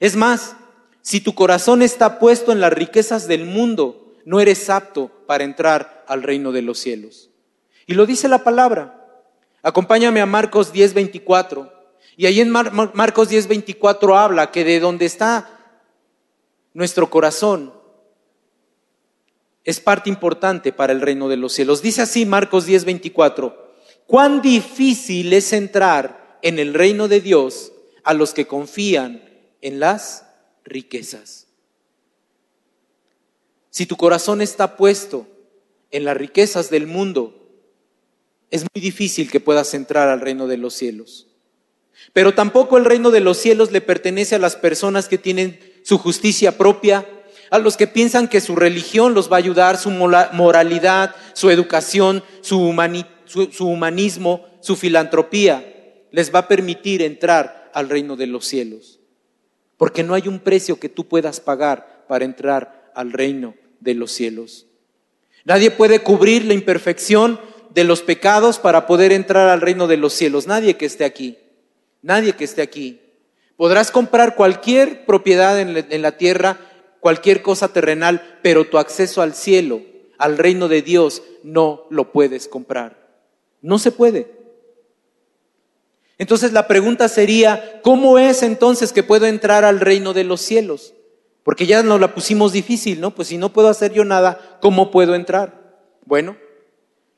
Es 0.00 0.16
más, 0.16 0.54
si 1.00 1.22
tu 1.22 1.34
corazón 1.34 1.80
está 1.80 2.18
puesto 2.18 2.52
en 2.52 2.60
las 2.60 2.74
riquezas 2.74 3.26
del 3.26 3.46
mundo, 3.46 4.01
no 4.24 4.40
eres 4.40 4.70
apto 4.70 5.10
para 5.26 5.44
entrar 5.44 6.04
al 6.06 6.22
reino 6.22 6.52
de 6.52 6.62
los 6.62 6.78
cielos. 6.78 7.30
Y 7.86 7.94
lo 7.94 8.06
dice 8.06 8.28
la 8.28 8.44
palabra. 8.44 8.98
Acompáñame 9.62 10.20
a 10.20 10.26
Marcos 10.26 10.72
10:24. 10.72 11.72
Y 12.16 12.26
ahí 12.26 12.40
en 12.40 12.50
Marcos 12.50 13.28
10:24 13.28 14.16
habla 14.16 14.50
que 14.50 14.64
de 14.64 14.80
donde 14.80 15.06
está 15.06 15.58
nuestro 16.74 17.10
corazón, 17.10 17.72
es 19.64 19.80
parte 19.80 20.10
importante 20.10 20.72
para 20.72 20.92
el 20.92 21.00
reino 21.00 21.28
de 21.28 21.36
los 21.36 21.52
cielos. 21.52 21.82
Dice 21.82 22.02
así 22.02 22.26
Marcos 22.26 22.66
10:24, 22.66 23.56
cuán 24.06 24.42
difícil 24.42 25.32
es 25.32 25.52
entrar 25.52 26.38
en 26.42 26.58
el 26.58 26.74
reino 26.74 27.08
de 27.08 27.20
Dios 27.20 27.72
a 28.02 28.14
los 28.14 28.34
que 28.34 28.46
confían 28.46 29.22
en 29.60 29.78
las 29.78 30.26
riquezas. 30.64 31.46
Si 33.72 33.86
tu 33.86 33.96
corazón 33.96 34.42
está 34.42 34.76
puesto 34.76 35.26
en 35.90 36.04
las 36.04 36.14
riquezas 36.14 36.68
del 36.68 36.86
mundo, 36.86 37.34
es 38.50 38.66
muy 38.74 38.82
difícil 38.82 39.30
que 39.30 39.40
puedas 39.40 39.72
entrar 39.72 40.10
al 40.10 40.20
reino 40.20 40.46
de 40.46 40.58
los 40.58 40.74
cielos. 40.74 41.26
Pero 42.12 42.34
tampoco 42.34 42.76
el 42.76 42.84
reino 42.84 43.10
de 43.10 43.20
los 43.20 43.38
cielos 43.38 43.72
le 43.72 43.80
pertenece 43.80 44.34
a 44.34 44.38
las 44.38 44.56
personas 44.56 45.08
que 45.08 45.16
tienen 45.16 45.58
su 45.84 45.96
justicia 45.96 46.58
propia, 46.58 47.08
a 47.48 47.58
los 47.58 47.78
que 47.78 47.86
piensan 47.86 48.28
que 48.28 48.42
su 48.42 48.56
religión 48.56 49.14
los 49.14 49.32
va 49.32 49.36
a 49.36 49.38
ayudar, 49.38 49.78
su 49.78 49.88
moralidad, 49.88 51.16
su 51.32 51.48
educación, 51.48 52.22
su, 52.42 52.58
humanismo, 52.58 54.46
su 54.60 54.76
filantropía, 54.76 56.04
les 56.10 56.34
va 56.34 56.40
a 56.40 56.48
permitir 56.48 57.00
entrar 57.00 57.70
al 57.72 57.88
reino 57.88 58.16
de 58.16 58.26
los 58.26 58.44
cielos. 58.44 59.00
Porque 59.78 60.02
no 60.02 60.12
hay 60.12 60.28
un 60.28 60.40
precio 60.40 60.78
que 60.78 60.90
tú 60.90 61.08
puedas 61.08 61.40
pagar 61.40 62.04
para 62.06 62.26
entrar 62.26 62.92
al 62.94 63.14
reino 63.14 63.61
de 63.82 63.94
los 63.94 64.12
cielos. 64.12 64.66
Nadie 65.44 65.70
puede 65.70 66.00
cubrir 66.00 66.44
la 66.44 66.54
imperfección 66.54 67.40
de 67.70 67.84
los 67.84 68.02
pecados 68.02 68.58
para 68.58 68.86
poder 68.86 69.12
entrar 69.12 69.48
al 69.48 69.60
reino 69.60 69.86
de 69.86 69.96
los 69.96 70.12
cielos. 70.12 70.46
Nadie 70.46 70.76
que 70.76 70.86
esté 70.86 71.04
aquí. 71.04 71.38
Nadie 72.02 72.34
que 72.34 72.44
esté 72.44 72.62
aquí. 72.62 73.00
Podrás 73.56 73.90
comprar 73.90 74.34
cualquier 74.34 75.04
propiedad 75.04 75.58
en 75.60 76.02
la 76.02 76.16
tierra 76.16 76.58
cualquier 77.02 77.42
cosa 77.42 77.66
terrenal, 77.66 78.38
pero 78.42 78.64
tu 78.64 78.78
acceso 78.78 79.22
al 79.22 79.34
cielo, 79.34 79.82
al 80.18 80.38
reino 80.38 80.68
de 80.68 80.82
Dios, 80.82 81.24
no 81.42 81.84
lo 81.90 82.12
puedes 82.12 82.46
comprar. 82.46 82.96
No 83.60 83.80
se 83.80 83.90
puede. 83.90 84.30
Entonces 86.16 86.52
la 86.52 86.68
pregunta 86.68 87.08
sería, 87.08 87.80
¿cómo 87.82 88.20
es 88.20 88.44
entonces 88.44 88.92
que 88.92 89.02
puedo 89.02 89.26
entrar 89.26 89.64
al 89.64 89.80
reino 89.80 90.12
de 90.12 90.22
los 90.22 90.40
cielos? 90.40 90.94
Porque 91.44 91.66
ya 91.66 91.82
nos 91.82 92.00
la 92.00 92.14
pusimos 92.14 92.52
difícil, 92.52 93.00
¿no? 93.00 93.14
Pues 93.14 93.28
si 93.28 93.38
no 93.38 93.52
puedo 93.52 93.68
hacer 93.68 93.92
yo 93.92 94.04
nada, 94.04 94.58
¿cómo 94.60 94.90
puedo 94.90 95.14
entrar? 95.14 95.78
Bueno, 96.04 96.36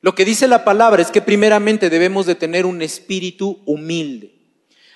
lo 0.00 0.14
que 0.14 0.24
dice 0.24 0.48
la 0.48 0.64
palabra 0.64 1.02
es 1.02 1.10
que 1.10 1.20
primeramente 1.20 1.90
debemos 1.90 2.26
de 2.26 2.34
tener 2.34 2.66
un 2.66 2.82
espíritu 2.82 3.62
humilde. 3.66 4.34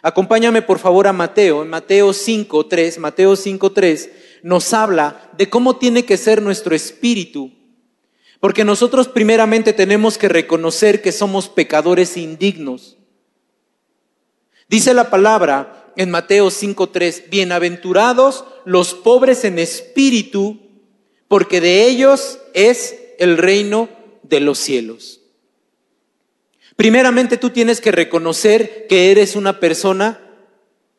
Acompáñame 0.03 0.63
por 0.63 0.79
favor 0.79 1.07
a 1.07 1.13
Mateo, 1.13 1.63
en 1.63 1.69
Mateo 1.69 2.11
5.3, 2.11 2.99
Mateo 2.99 3.33
5.3 3.33 4.11
nos 4.43 4.73
habla 4.73 5.31
de 5.37 5.49
cómo 5.51 5.77
tiene 5.77 6.05
que 6.05 6.17
ser 6.17 6.43
nuestro 6.43 6.75
espíritu. 6.75 7.53
Porque 8.41 8.65
nosotros 8.65 9.09
primeramente 9.09 9.73
tenemos 9.73 10.17
que 10.17 10.29
reconocer 10.29 11.03
que 11.03 11.11
somos 11.11 11.49
pecadores 11.49 12.17
indignos. 12.17 12.97
Dice 14.69 14.95
la 14.95 15.11
palabra 15.11 15.88
en 15.99 16.13
Mateo 16.13 16.47
5.3, 16.47 17.29
bienaventurados 17.29 18.45
los 18.65 18.95
pobres 18.95 19.45
en 19.45 19.59
espíritu, 19.59 20.61
porque 21.27 21.61
de 21.61 21.87
ellos 21.87 22.39
es 22.55 22.97
el 23.19 23.37
reino 23.37 23.89
de 24.23 24.39
los 24.39 24.59
cielos. 24.59 25.23
Primeramente 26.77 27.37
tú 27.37 27.51
tienes 27.51 27.81
que 27.81 27.91
reconocer 27.91 28.87
que 28.87 29.11
eres 29.11 29.35
una 29.35 29.59
persona, 29.59 30.21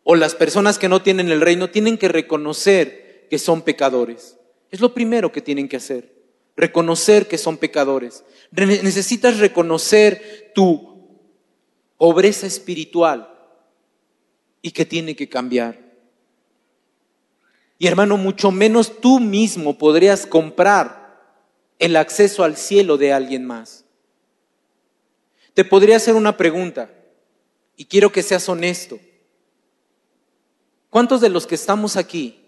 o 0.04 0.18
las 0.18 0.36
personas 0.36 0.78
que 0.78 0.90
no 0.90 1.02
tienen 1.02 1.30
el 1.30 1.40
reino 1.40 1.70
tienen 1.70 1.98
que 1.98 2.10
reconocer 2.10 3.26
que 3.30 3.40
son 3.40 3.62
pecadores. 3.62 4.36
Es 4.70 4.82
lo 4.82 4.94
primero 4.94 5.32
que 5.32 5.40
tienen 5.42 5.70
que 5.70 5.78
hacer, 5.78 6.14
reconocer 6.58 7.30
que 7.30 7.38
son 7.38 7.58
pecadores. 7.58 8.26
Necesitas 8.52 9.40
reconocer 9.40 10.52
tu 10.54 11.08
pobreza 11.98 12.48
espiritual 12.48 13.39
y 14.62 14.72
que 14.72 14.86
tiene 14.86 15.16
que 15.16 15.30
cambiar. 15.30 15.80
Y 17.78 17.88
hermano, 17.88 18.18
mucho 18.18 18.52
menos 18.52 19.00
tú 19.00 19.20
mismo 19.20 19.78
podrías 19.78 20.26
comprar 20.26 21.18
el 21.80 21.96
acceso 21.96 22.44
al 22.44 22.58
cielo 22.58 22.98
de 22.98 23.14
alguien 23.14 23.46
más. 23.46 23.86
Te 25.54 25.64
podría 25.64 25.96
hacer 25.96 26.16
una 26.16 26.36
pregunta 26.36 26.90
y 27.78 27.86
quiero 27.86 28.12
que 28.12 28.24
seas 28.24 28.50
honesto. 28.50 29.00
¿Cuántos 30.90 31.22
de 31.22 31.30
los 31.30 31.48
que 31.48 31.56
estamos 31.56 31.96
aquí 31.96 32.40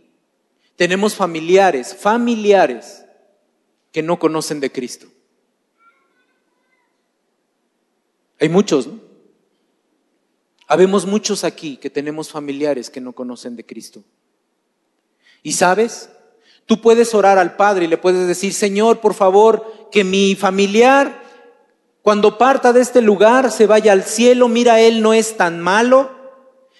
tenemos 0.81 1.15
familiares, 1.15 1.95
familiares 1.95 3.05
que 3.91 4.01
no 4.01 4.17
conocen 4.17 4.59
de 4.59 4.71
Cristo. 4.71 5.05
Hay 8.39 8.49
muchos, 8.49 8.87
¿no? 8.87 9.10
Habemos 10.71 11.05
muchos 11.05 11.43
aquí 11.43 11.75
que 11.75 11.89
tenemos 11.89 12.31
familiares 12.31 12.89
que 12.89 13.01
no 13.01 13.11
conocen 13.11 13.57
de 13.57 13.65
Cristo. 13.65 14.05
Y 15.43 15.51
sabes, 15.51 16.09
tú 16.65 16.79
puedes 16.79 17.13
orar 17.13 17.37
al 17.37 17.57
Padre 17.57 17.83
y 17.83 17.87
le 17.89 17.97
puedes 17.97 18.25
decir, 18.25 18.53
Señor, 18.53 19.01
por 19.01 19.13
favor, 19.13 19.89
que 19.91 20.05
mi 20.05 20.33
familiar, 20.33 21.23
cuando 22.01 22.37
parta 22.37 22.71
de 22.71 22.79
este 22.79 23.01
lugar, 23.01 23.51
se 23.51 23.67
vaya 23.67 23.91
al 23.91 24.03
cielo. 24.03 24.47
Mira, 24.47 24.79
Él 24.79 25.01
no 25.01 25.11
es 25.11 25.35
tan 25.35 25.59
malo, 25.59 26.09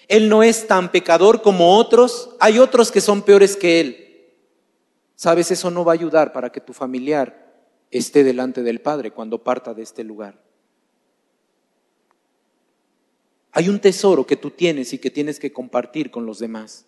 él 0.08 0.30
no 0.30 0.42
es 0.42 0.66
tan 0.66 0.90
pecador 0.90 1.42
como 1.42 1.76
otros. 1.76 2.30
Hay 2.40 2.58
otros 2.58 2.90
que 2.90 3.02
son 3.02 3.20
peores 3.20 3.56
que 3.56 3.78
Él. 3.78 4.32
Sabes, 5.16 5.50
eso 5.50 5.70
no 5.70 5.84
va 5.84 5.92
a 5.92 5.96
ayudar 5.96 6.32
para 6.32 6.50
que 6.50 6.62
tu 6.62 6.72
familiar 6.72 7.60
esté 7.90 8.24
delante 8.24 8.62
del 8.62 8.80
Padre 8.80 9.10
cuando 9.10 9.44
parta 9.44 9.74
de 9.74 9.82
este 9.82 10.02
lugar. 10.02 10.41
Hay 13.52 13.68
un 13.68 13.80
tesoro 13.80 14.26
que 14.26 14.36
tú 14.36 14.50
tienes 14.50 14.92
y 14.92 14.98
que 14.98 15.10
tienes 15.10 15.38
que 15.38 15.52
compartir 15.52 16.10
con 16.10 16.26
los 16.26 16.38
demás. 16.38 16.86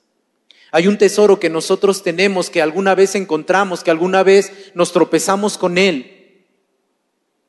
Hay 0.72 0.88
un 0.88 0.98
tesoro 0.98 1.38
que 1.38 1.50
nosotros 1.50 2.02
tenemos, 2.02 2.50
que 2.50 2.62
alguna 2.62 2.94
vez 2.94 3.14
encontramos, 3.14 3.84
que 3.84 3.90
alguna 3.90 4.22
vez 4.22 4.72
nos 4.74 4.92
tropezamos 4.92 5.56
con 5.56 5.78
Él 5.78 6.44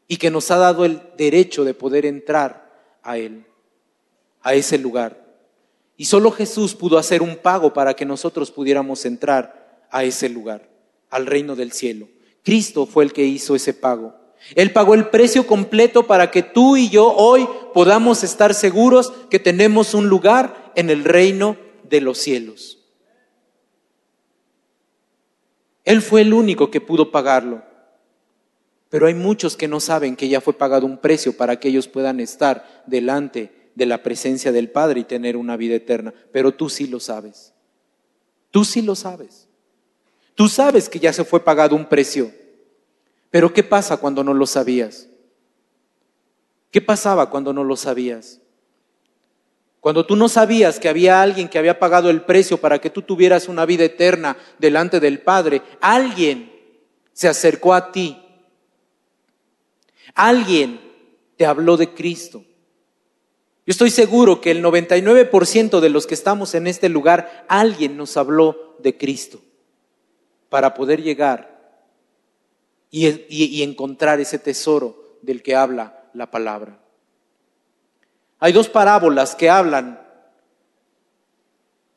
y 0.08 0.18
que 0.18 0.30
nos 0.30 0.52
ha 0.52 0.58
dado 0.58 0.86
el 0.86 1.02
derecho 1.18 1.64
de 1.64 1.74
poder 1.74 2.06
entrar 2.06 3.00
a 3.02 3.18
Él, 3.18 3.46
a 4.42 4.54
ese 4.54 4.78
lugar. 4.78 5.26
Y 5.98 6.06
solo 6.06 6.30
Jesús 6.30 6.76
pudo 6.76 6.98
hacer 6.98 7.22
un 7.22 7.38
pago 7.38 7.74
para 7.74 7.96
que 7.96 8.06
nosotros 8.06 8.52
pudiéramos 8.52 9.06
entrar 9.06 9.88
a 9.90 10.04
ese 10.04 10.30
lugar. 10.30 10.70
al 11.10 11.28
reino 11.28 11.56
del 11.56 11.72
cielo. 11.72 12.10
Cristo 12.44 12.86
fue 12.86 13.06
el 13.06 13.14
que 13.14 13.24
hizo 13.24 13.56
ese 13.56 13.74
pago. 13.74 14.14
Él 14.54 14.72
pagó 14.72 14.94
el 14.94 15.10
precio 15.10 15.48
completo 15.48 16.06
para 16.06 16.30
que 16.30 16.44
tú 16.44 16.78
y 16.78 16.90
yo 16.90 17.12
hoy 17.14 17.48
podamos 17.74 18.24
estar 18.24 18.54
seguros 18.54 19.12
que 19.30 19.40
tenemos 19.40 19.94
un 19.94 20.08
lugar 20.08 20.72
en 20.76 20.90
el 20.90 21.04
reino 21.04 21.58
de 21.84 22.02
los 22.02 22.20
cielos. 22.20 22.80
Él 25.84 26.02
fue 26.02 26.22
el 26.22 26.34
único 26.34 26.70
que 26.70 26.82
pudo 26.82 27.12
pagarlo. 27.12 27.64
Pero 28.90 29.08
hay 29.08 29.14
muchos 29.14 29.58
que 29.58 29.68
no 29.68 29.80
saben 29.80 30.16
que 30.16 30.30
ya 30.30 30.42
fue 30.42 30.54
pagado 30.54 30.86
un 30.86 31.00
precio 31.00 31.36
para 31.36 31.60
que 31.60 31.70
ellos 31.70 31.88
puedan 31.88 32.20
estar 32.20 32.84
delante 32.86 33.72
de 33.76 33.86
la 33.86 34.04
presencia 34.04 34.52
del 34.52 34.70
Padre 34.70 35.02
y 35.02 35.04
tener 35.04 35.38
una 35.38 35.58
vida 35.58 35.76
eterna. 35.76 36.14
Pero 36.32 36.54
tú 36.54 36.70
sí 36.70 36.88
lo 36.88 37.00
sabes. 37.00 37.54
Tú 38.52 38.64
sí 38.64 38.82
lo 38.82 38.96
sabes. 38.96 39.48
Tú 40.34 40.48
sabes 40.48 40.88
que 40.88 41.00
ya 41.00 41.14
se 41.14 41.24
fue 41.24 41.44
pagado 41.44 41.76
un 41.76 41.86
precio. 41.86 42.32
Pero 43.36 43.52
¿qué 43.52 43.64
pasa 43.64 43.98
cuando 43.98 44.24
no 44.24 44.34
lo 44.34 44.46
sabías? 44.48 45.10
¿Qué 46.72 46.80
pasaba 46.80 47.30
cuando 47.30 47.52
no 47.52 47.66
lo 47.66 47.76
sabías? 47.76 48.40
Cuando 49.82 50.06
tú 50.06 50.16
no 50.16 50.30
sabías 50.30 50.80
que 50.80 50.88
había 50.88 51.22
alguien 51.22 51.50
que 51.50 51.58
había 51.58 51.78
pagado 51.78 52.10
el 52.10 52.22
precio 52.22 52.62
para 52.62 52.80
que 52.80 52.90
tú 52.90 53.02
tuvieras 53.02 53.50
una 53.50 53.66
vida 53.66 53.84
eterna 53.84 54.38
delante 54.58 55.02
del 55.02 55.20
Padre, 55.20 55.62
alguien 55.82 56.50
se 57.12 57.28
acercó 57.28 57.74
a 57.74 57.92
ti. 57.92 58.18
Alguien 60.14 60.80
te 61.36 61.46
habló 61.46 61.76
de 61.76 61.94
Cristo. 61.94 62.40
Yo 62.40 63.72
estoy 63.72 63.90
seguro 63.90 64.40
que 64.40 64.52
el 64.52 64.64
99% 64.64 65.82
de 65.82 65.90
los 65.90 66.08
que 66.08 66.14
estamos 66.14 66.56
en 66.56 66.68
este 66.68 66.88
lugar, 66.88 67.46
alguien 67.50 67.98
nos 67.98 68.16
habló 68.16 68.78
de 68.80 68.98
Cristo 68.98 69.42
para 70.48 70.74
poder 70.74 71.04
llegar 71.04 71.55
y, 72.98 73.62
encontrar 73.62 74.22
ese 74.22 74.40
tesoro 74.40 75.18
del 75.22 75.44
que 75.44 75.56
habla 75.56 76.10
la 76.14 76.32
palabra. 76.32 76.80
Hay 78.40 78.54
dos 78.54 78.70
parábolas 78.70 79.36
que 79.36 79.50
hablan 79.50 80.02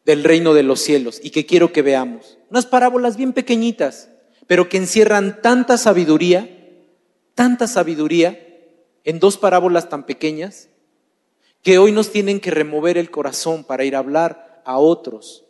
del 0.05 0.25
reino 0.25 0.55
de 0.55 0.65
los 0.65 0.81
cielos 0.81 1.21
y 1.23 1.31
que 1.31 1.47
quiero 1.47 1.73
que 1.73 1.83
veamos. 1.83 2.39
Unas 2.51 2.67
parábolas 2.67 3.17
bien 3.17 3.33
pequeñitas, 3.33 4.09
pero 4.49 4.69
que 4.69 4.79
encierran 4.79 5.41
tanta 5.41 5.79
sabiduría, 5.79 6.49
tanta 7.35 7.69
sabiduría 7.69 8.45
en 9.05 9.21
dos 9.21 9.37
parábolas 9.37 9.89
tan 9.89 10.05
pequeñas, 10.05 10.69
que 11.63 11.79
hoy 11.79 11.93
nos 11.93 12.11
tienen 12.11 12.41
que 12.41 12.51
remover 12.51 12.99
el 12.99 13.13
corazón 13.13 13.63
para 13.63 13.85
ir 13.85 13.95
a 13.95 14.01
hablar 14.01 14.63
a 14.65 14.79
otros 14.79 15.48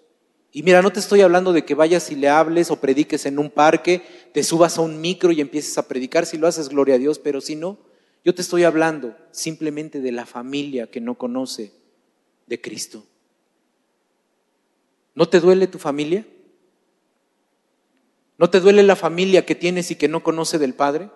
y 0.58 0.64
mira, 0.64 0.82
no 0.82 0.90
te 0.90 0.98
estoy 0.98 1.20
hablando 1.20 1.52
de 1.52 1.64
que 1.64 1.76
vayas 1.76 2.10
y 2.10 2.16
le 2.16 2.28
hables 2.28 2.72
o 2.72 2.80
prediques 2.80 3.26
en 3.26 3.38
un 3.38 3.48
parque, 3.48 4.02
te 4.34 4.42
subas 4.42 4.76
a 4.76 4.80
un 4.80 5.00
micro 5.00 5.30
y 5.30 5.40
empieces 5.40 5.78
a 5.78 5.86
predicar, 5.86 6.26
si 6.26 6.36
lo 6.36 6.48
haces, 6.48 6.68
gloria 6.68 6.96
a 6.96 6.98
Dios, 6.98 7.20
pero 7.20 7.40
si 7.40 7.54
no, 7.54 7.78
yo 8.24 8.34
te 8.34 8.42
estoy 8.42 8.64
hablando 8.64 9.16
simplemente 9.30 10.00
de 10.00 10.10
la 10.10 10.26
familia 10.26 10.88
que 10.88 11.00
no 11.00 11.14
conoce 11.14 11.70
de 12.48 12.60
Cristo. 12.60 13.06
¿No 15.14 15.28
te 15.28 15.38
duele 15.38 15.68
tu 15.68 15.78
familia? 15.78 16.26
¿No 18.36 18.50
te 18.50 18.58
duele 18.58 18.82
la 18.82 18.96
familia 18.96 19.46
que 19.46 19.54
tienes 19.54 19.92
y 19.92 19.94
que 19.94 20.08
no 20.08 20.24
conoce 20.24 20.58
del 20.58 20.74
Padre? 20.74 21.08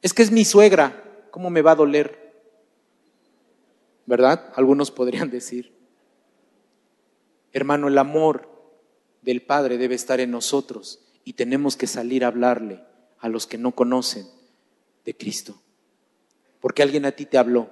Es 0.00 0.14
que 0.14 0.22
es 0.22 0.30
mi 0.30 0.44
suegra, 0.44 1.26
¿cómo 1.32 1.50
me 1.50 1.62
va 1.62 1.72
a 1.72 1.74
doler? 1.74 2.32
¿Verdad? 4.06 4.52
Algunos 4.54 4.92
podrían 4.92 5.28
decir. 5.28 5.72
Hermano, 7.52 7.88
el 7.88 7.98
amor 7.98 8.54
del 9.26 9.42
Padre 9.42 9.76
debe 9.76 9.96
estar 9.96 10.20
en 10.20 10.30
nosotros 10.30 11.00
y 11.24 11.32
tenemos 11.32 11.76
que 11.76 11.88
salir 11.88 12.24
a 12.24 12.28
hablarle 12.28 12.80
a 13.18 13.28
los 13.28 13.46
que 13.48 13.58
no 13.58 13.72
conocen 13.72 14.24
de 15.04 15.16
Cristo. 15.16 15.60
Porque 16.60 16.82
alguien 16.82 17.04
a 17.04 17.12
ti 17.12 17.26
te 17.26 17.36
habló, 17.36 17.68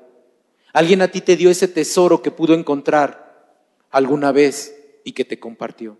alguien 0.72 1.00
a 1.00 1.08
ti 1.08 1.20
te 1.20 1.36
dio 1.36 1.50
ese 1.50 1.68
tesoro 1.68 2.22
que 2.22 2.32
pudo 2.32 2.54
encontrar 2.54 3.54
alguna 3.90 4.32
vez 4.32 4.74
y 5.04 5.12
que 5.12 5.24
te 5.24 5.38
compartió. 5.38 5.96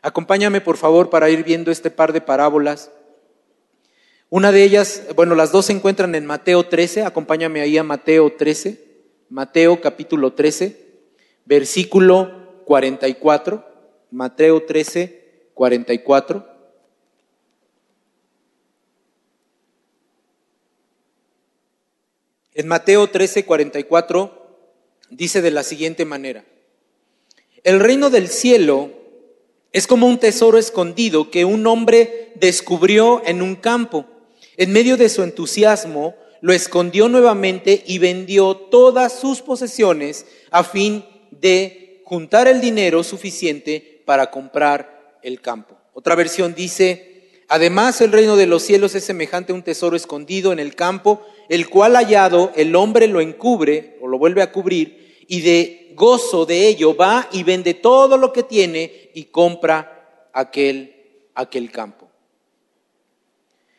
Acompáñame 0.00 0.62
por 0.62 0.78
favor 0.78 1.10
para 1.10 1.28
ir 1.28 1.44
viendo 1.44 1.70
este 1.70 1.90
par 1.90 2.14
de 2.14 2.22
parábolas. 2.22 2.90
Una 4.30 4.50
de 4.50 4.64
ellas, 4.64 5.02
bueno, 5.14 5.34
las 5.34 5.52
dos 5.52 5.66
se 5.66 5.72
encuentran 5.72 6.14
en 6.14 6.24
Mateo 6.24 6.66
13, 6.66 7.02
acompáñame 7.02 7.60
ahí 7.60 7.76
a 7.76 7.84
Mateo 7.84 8.32
13, 8.32 8.82
Mateo 9.28 9.82
capítulo 9.82 10.32
13, 10.32 11.02
versículo 11.44 12.62
44. 12.64 13.73
Mateo 14.14 14.62
13, 14.62 15.48
44. 15.54 16.46
En 22.54 22.68
Mateo 22.68 23.10
13, 23.10 23.44
44 23.44 24.70
dice 25.10 25.42
de 25.42 25.50
la 25.50 25.64
siguiente 25.64 26.04
manera, 26.04 26.44
el 27.64 27.80
reino 27.80 28.08
del 28.08 28.28
cielo 28.28 28.92
es 29.72 29.88
como 29.88 30.06
un 30.06 30.20
tesoro 30.20 30.58
escondido 30.58 31.32
que 31.32 31.44
un 31.44 31.66
hombre 31.66 32.34
descubrió 32.36 33.20
en 33.26 33.42
un 33.42 33.56
campo. 33.56 34.06
En 34.56 34.70
medio 34.70 34.96
de 34.96 35.08
su 35.08 35.24
entusiasmo, 35.24 36.14
lo 36.40 36.52
escondió 36.52 37.08
nuevamente 37.08 37.82
y 37.84 37.98
vendió 37.98 38.54
todas 38.54 39.18
sus 39.18 39.42
posesiones 39.42 40.24
a 40.52 40.62
fin 40.62 41.04
de 41.32 42.00
juntar 42.04 42.46
el 42.46 42.60
dinero 42.60 43.02
suficiente 43.02 43.93
para 44.04 44.30
comprar 44.30 45.18
el 45.22 45.40
campo. 45.40 45.76
Otra 45.92 46.14
versión 46.14 46.54
dice, 46.54 47.44
además 47.48 48.00
el 48.00 48.12
reino 48.12 48.36
de 48.36 48.46
los 48.46 48.62
cielos 48.62 48.94
es 48.94 49.04
semejante 49.04 49.52
a 49.52 49.54
un 49.54 49.62
tesoro 49.62 49.96
escondido 49.96 50.52
en 50.52 50.58
el 50.58 50.74
campo, 50.74 51.26
el 51.48 51.68
cual 51.68 51.94
hallado 51.96 52.52
el 52.56 52.76
hombre 52.76 53.06
lo 53.06 53.20
encubre 53.20 53.96
o 54.00 54.08
lo 54.08 54.18
vuelve 54.18 54.42
a 54.42 54.52
cubrir 54.52 55.24
y 55.28 55.40
de 55.40 55.92
gozo 55.94 56.44
de 56.46 56.66
ello 56.66 56.96
va 56.96 57.28
y 57.32 57.42
vende 57.42 57.74
todo 57.74 58.16
lo 58.16 58.32
que 58.32 58.42
tiene 58.42 59.10
y 59.14 59.24
compra 59.24 60.28
aquel, 60.32 60.94
aquel 61.34 61.70
campo. 61.70 62.10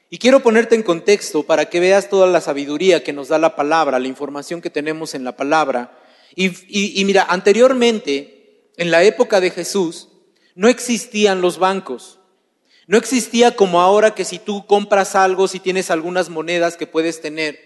Y 0.09 0.17
quiero 0.17 0.41
ponerte 0.41 0.75
en 0.75 0.83
contexto 0.83 1.43
para 1.43 1.65
que 1.65 1.79
veas 1.79 2.09
toda 2.09 2.27
la 2.27 2.39
sabiduría 2.39 3.03
que 3.03 3.11
nos 3.11 3.27
da 3.27 3.38
la 3.38 3.55
palabra, 3.55 3.99
la 3.99 4.07
información 4.07 4.61
que 4.61 4.69
tenemos 4.69 5.13
en 5.13 5.23
la 5.23 5.35
palabra. 5.35 5.99
y 6.35 7.03
mira, 7.05 7.25
anteriormente, 7.27 8.71
en 8.77 8.91
la 8.91 9.03
época 9.03 9.39
de 9.41 9.51
Jesús, 9.51 10.09
no 10.55 10.69
existían 10.69 11.41
los 11.41 11.59
bancos. 11.59 12.19
No 12.87 12.97
existía 12.97 13.55
como 13.55 13.81
ahora 13.81 14.15
que 14.15 14.25
si 14.25 14.39
tú 14.39 14.65
compras 14.65 15.15
algo, 15.15 15.47
si 15.47 15.59
tienes 15.59 15.91
algunas 15.91 16.29
monedas 16.29 16.77
que 16.77 16.87
puedes 16.87 17.21
tener, 17.21 17.59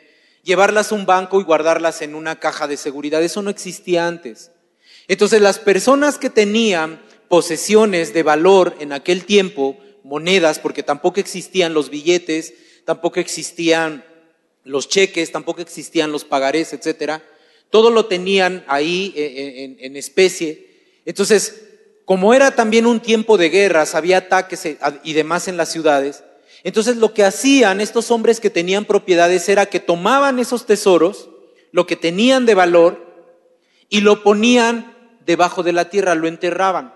llevarlas 0.44 0.92
a 0.92 0.96
un 0.96 1.06
banco 1.06 1.40
y 1.40 1.44
guardarlas 1.44 2.02
en 2.02 2.16
una 2.16 2.40
caja 2.40 2.68
de 2.68 2.78
seguridad. 2.78 3.22
Eso 3.22 3.42
no 3.42 3.50
existía 3.50 4.08
antes. 4.08 4.52
Entonces 5.08 5.42
las 5.42 5.60
personas 5.60 6.18
que 6.18 6.30
tenían 6.30 7.02
posesiones 7.28 8.14
de 8.14 8.24
valor 8.24 8.76
en 8.80 8.92
aquel 8.92 9.26
tiempo, 9.26 9.78
monedas, 10.04 10.58
porque 10.58 10.84
tampoco 10.84 11.20
existían 11.20 11.74
los 11.74 11.90
billetes, 11.90 12.54
tampoco 12.86 13.20
existían 13.20 14.04
los 14.64 14.90
cheques, 14.90 15.32
tampoco 15.32 15.62
existían 15.62 16.12
los 16.12 16.26
pagarés, 16.26 16.74
etcétera, 16.74 17.24
todo 17.70 17.92
lo 17.92 18.06
tenían 18.06 18.64
ahí 18.68 19.14
eh, 19.16 19.26
eh, 19.26 19.64
en, 19.64 19.78
en 19.80 19.96
especie. 19.96 21.02
Entonces, 21.06 21.69
como 22.10 22.34
era 22.34 22.56
también 22.56 22.88
un 22.88 23.02
tiempo 23.02 23.38
de 23.38 23.52
guerras, 23.52 23.94
había 23.94 24.18
ataques 24.18 24.66
eh, 24.66 24.80
y 25.04 25.14
demás 25.14 25.48
en 25.48 25.58
las 25.58 25.70
ciudades, 25.70 26.24
entonces 26.64 26.98
lo 26.98 27.14
que 27.14 27.24
hacían 27.24 27.82
estos 27.82 28.10
hombres 28.10 28.40
que 28.40 28.50
tenían 28.50 28.86
propiedades 28.86 29.48
era 29.48 29.68
que 29.68 29.80
tomaban 29.80 30.40
esos 30.40 30.66
tesoros, 30.66 31.30
lo 31.72 31.86
que 31.86 31.96
tenían 31.96 32.48
de 32.48 32.56
valor, 32.56 33.30
y 33.90 34.02
lo 34.02 34.24
ponían 34.24 34.98
debajo 35.24 35.62
de 35.62 35.72
la 35.72 35.92
tierra, 35.92 36.16
lo 36.16 36.28
enterraban. 36.28 36.96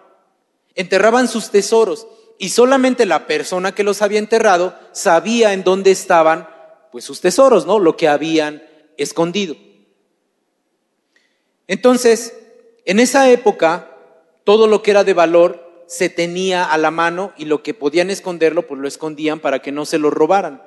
Enterraban 0.74 1.28
sus 1.28 1.52
tesoros 1.52 2.08
y 2.40 2.50
solamente 2.50 3.06
la 3.06 3.28
persona 3.28 3.76
que 3.76 3.84
los 3.84 4.02
había 4.02 4.18
enterrado 4.18 4.76
sabía 4.94 5.54
en 5.54 5.64
dónde 5.64 5.92
estaban 5.92 6.50
pues 6.92 7.04
sus 7.04 7.22
tesoros, 7.22 7.68
¿no? 7.68 7.78
Lo 7.78 7.96
que 7.98 8.08
habían 8.08 8.64
escondido. 8.98 9.56
Entonces, 11.68 12.34
en 12.86 13.00
esa 13.00 13.30
época 13.30 13.92
todo 14.44 14.68
lo 14.68 14.82
que 14.82 14.92
era 14.92 15.04
de 15.04 15.14
valor 15.14 15.84
se 15.88 16.10
tenía 16.10 16.66
a 16.66 16.78
la 16.78 16.92
mano 16.92 17.34
y 17.38 17.46
lo 17.46 17.64
que 17.64 17.74
podían 17.74 18.10
esconderlo, 18.10 18.68
pues 18.68 18.80
lo 18.80 18.88
escondían 18.88 19.40
para 19.40 19.60
que 19.60 19.72
no 19.72 19.86
se 19.86 19.98
lo 20.00 20.10
robaran. 20.10 20.62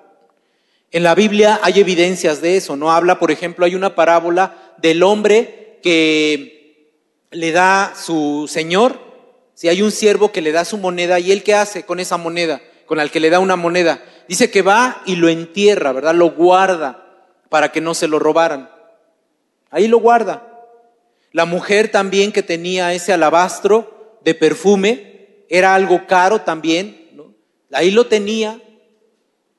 En 0.90 1.02
la 1.02 1.14
Biblia 1.14 1.58
hay 1.62 1.80
evidencias 1.80 2.40
de 2.40 2.56
eso, 2.56 2.76
¿no? 2.76 2.92
Habla, 2.92 3.18
por 3.18 3.30
ejemplo, 3.30 3.64
hay 3.64 3.74
una 3.74 3.94
parábola 3.94 4.74
del 4.78 5.02
hombre 5.02 5.78
que 5.82 6.92
le 7.30 7.52
da 7.52 7.94
su 7.96 8.46
señor, 8.48 8.98
si 9.54 9.68
hay 9.68 9.82
un 9.82 9.90
siervo 9.90 10.32
que 10.32 10.42
le 10.42 10.52
da 10.52 10.64
su 10.64 10.78
moneda, 10.78 11.18
¿y 11.18 11.32
él 11.32 11.42
qué 11.42 11.54
hace 11.54 11.84
con 11.84 11.98
esa 11.98 12.18
moneda? 12.18 12.60
Con 12.86 13.00
el 13.00 13.10
que 13.10 13.20
le 13.20 13.30
da 13.30 13.40
una 13.40 13.56
moneda. 13.56 14.02
Dice 14.28 14.50
que 14.50 14.62
va 14.62 15.02
y 15.06 15.16
lo 15.16 15.28
entierra, 15.28 15.92
¿verdad? 15.92 16.14
Lo 16.14 16.30
guarda 16.30 17.04
para 17.48 17.72
que 17.72 17.80
no 17.80 17.94
se 17.94 18.06
lo 18.06 18.18
robaran. 18.18 18.70
Ahí 19.70 19.88
lo 19.88 19.98
guarda. 19.98 20.55
La 21.36 21.44
mujer 21.44 21.90
también 21.90 22.32
que 22.32 22.42
tenía 22.42 22.94
ese 22.94 23.12
alabastro 23.12 24.18
de 24.24 24.34
perfume 24.34 25.44
era 25.50 25.74
algo 25.74 26.06
caro 26.06 26.40
también. 26.40 27.10
ahí 27.72 27.90
lo 27.90 28.06
tenía, 28.06 28.58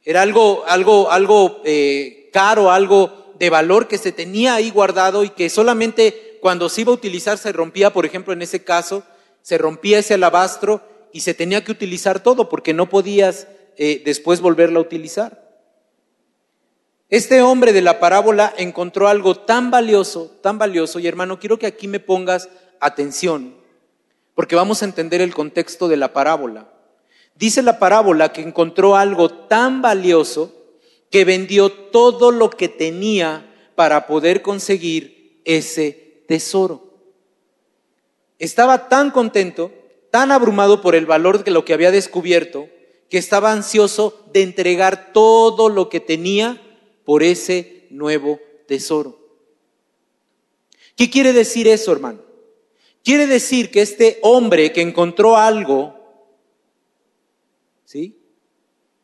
era 0.03 0.23
algo, 0.23 0.63
algo, 0.65 1.11
algo 1.11 1.61
eh, 1.65 2.31
caro, 2.33 2.71
algo 2.71 3.31
de 3.37 3.51
valor 3.51 3.87
que 3.87 3.99
se 3.99 4.11
tenía 4.11 4.55
ahí 4.55 4.71
guardado 4.71 5.23
y 5.23 5.29
que 5.29 5.51
solamente 5.51 6.39
cuando 6.41 6.67
se 6.67 6.81
iba 6.81 6.93
a 6.93 6.95
utilizar 6.95 7.37
se 7.37 7.51
rompía, 7.51 7.93
por 7.93 8.07
ejemplo, 8.07 8.33
en 8.33 8.41
ese 8.41 8.63
caso, 8.63 9.03
se 9.43 9.59
rompía 9.59 9.99
ese 9.99 10.15
alabastro 10.15 10.81
y 11.13 11.19
se 11.19 11.35
tenía 11.35 11.63
que 11.63 11.73
utilizar 11.73 12.23
todo 12.23 12.49
porque 12.49 12.73
no 12.73 12.89
podías 12.89 13.45
eh, 13.77 14.01
después 14.03 14.41
volverlo 14.41 14.79
a 14.79 14.81
utilizar. 14.81 15.46
Este 17.09 17.41
hombre 17.41 17.71
de 17.71 17.81
la 17.81 18.01
parábola 18.01 18.53
encontró 18.57 19.07
algo 19.07 19.35
tan 19.35 19.71
valioso, 19.71 20.29
tan 20.41 20.57
valioso, 20.57 20.99
y 20.99 21.07
hermano, 21.07 21.39
quiero 21.39 21.57
que 21.57 21.65
aquí 21.65 21.87
me 21.87 22.01
pongas 22.01 22.49
atención, 22.81 23.55
porque 24.35 24.57
vamos 24.57 24.81
a 24.81 24.85
entender 24.85 25.21
el 25.21 25.33
contexto 25.33 25.87
de 25.87 25.95
la 25.95 26.11
parábola. 26.11 26.67
Dice 27.35 27.61
la 27.61 27.79
parábola 27.79 28.33
que 28.33 28.41
encontró 28.41 28.97
algo 28.97 29.29
tan 29.29 29.81
valioso 29.81 30.53
que 31.09 31.23
vendió 31.23 31.71
todo 31.71 32.31
lo 32.31 32.49
que 32.49 32.67
tenía 32.67 33.53
para 33.75 34.05
poder 34.05 34.41
conseguir 34.41 35.41
ese 35.45 36.23
tesoro. 36.27 36.93
Estaba 38.37 38.89
tan 38.89 39.11
contento, 39.11 39.71
tan 40.11 40.33
abrumado 40.33 40.81
por 40.81 40.93
el 40.93 41.05
valor 41.05 41.45
de 41.45 41.51
lo 41.51 41.63
que 41.63 41.73
había 41.73 41.91
descubierto, 41.91 42.67
que 43.09 43.17
estaba 43.17 43.53
ansioso 43.53 44.25
de 44.33 44.43
entregar 44.43 45.13
todo 45.13 45.69
lo 45.69 45.87
que 45.87 46.01
tenía 46.01 46.61
por 47.07 47.23
ese 47.23 47.87
nuevo 47.89 48.37
tesoro. 48.67 49.17
¿Qué 50.97 51.09
quiere 51.09 51.31
decir 51.31 51.65
eso, 51.65 51.93
hermano? 51.93 52.19
Quiere 53.01 53.27
decir 53.27 53.71
que 53.71 53.79
este 53.79 54.19
hombre 54.23 54.73
que 54.73 54.81
encontró 54.81 55.37
algo, 55.37 55.95
¿sí? 57.85 58.19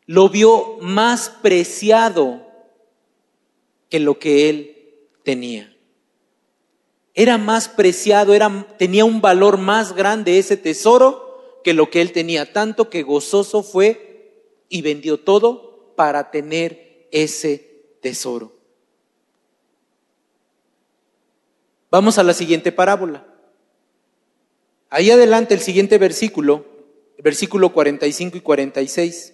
Lo 0.06 0.28
vio 0.28 0.80
más 0.82 1.30
preciado 1.30 2.46
que 3.88 4.02
lo 4.02 4.20
que 4.20 4.50
él 4.50 5.00
tenía. 5.24 5.74
Era 7.14 7.38
más 7.38 7.70
preciado, 7.70 8.34
era, 8.34 8.68
tenía 8.78 9.06
un 9.06 9.22
valor 9.22 9.58
más 9.58 9.96
grande 9.96 10.40
ese 10.40 10.58
tesoro 10.58 11.62
que 11.64 11.74
lo 11.74 11.90
que 11.90 12.02
él 12.02 12.12
tenía, 12.12 12.52
tanto 12.52 12.90
que 12.90 13.04
gozoso 13.04 13.64
fue 13.64 14.60
y 14.68 14.82
vendió 14.82 15.22
todo 15.22 15.94
para 15.96 16.32
tener 16.32 17.08
ese 17.14 17.73
tesoro. 18.04 18.54
Vamos 21.90 22.20
a 22.20 22.24
la 22.24 22.34
siguiente 22.34 22.72
parábola. 22.72 23.26
Ahí 24.92 25.10
adelante 25.10 25.56
el 25.56 25.62
siguiente 25.62 25.98
versículo, 25.98 26.66
versículo 27.18 27.74
45 27.74 28.38
y 28.38 28.42
46. 28.42 29.34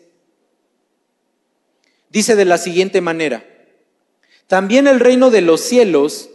Dice 2.10 2.36
de 2.36 2.45
la 2.45 2.58
siguiente 2.58 3.01
manera, 3.01 3.45
también 4.47 4.88
el 4.88 4.99
reino 4.99 5.32
de 5.32 5.41
los 5.41 5.62
cielos 5.62 6.29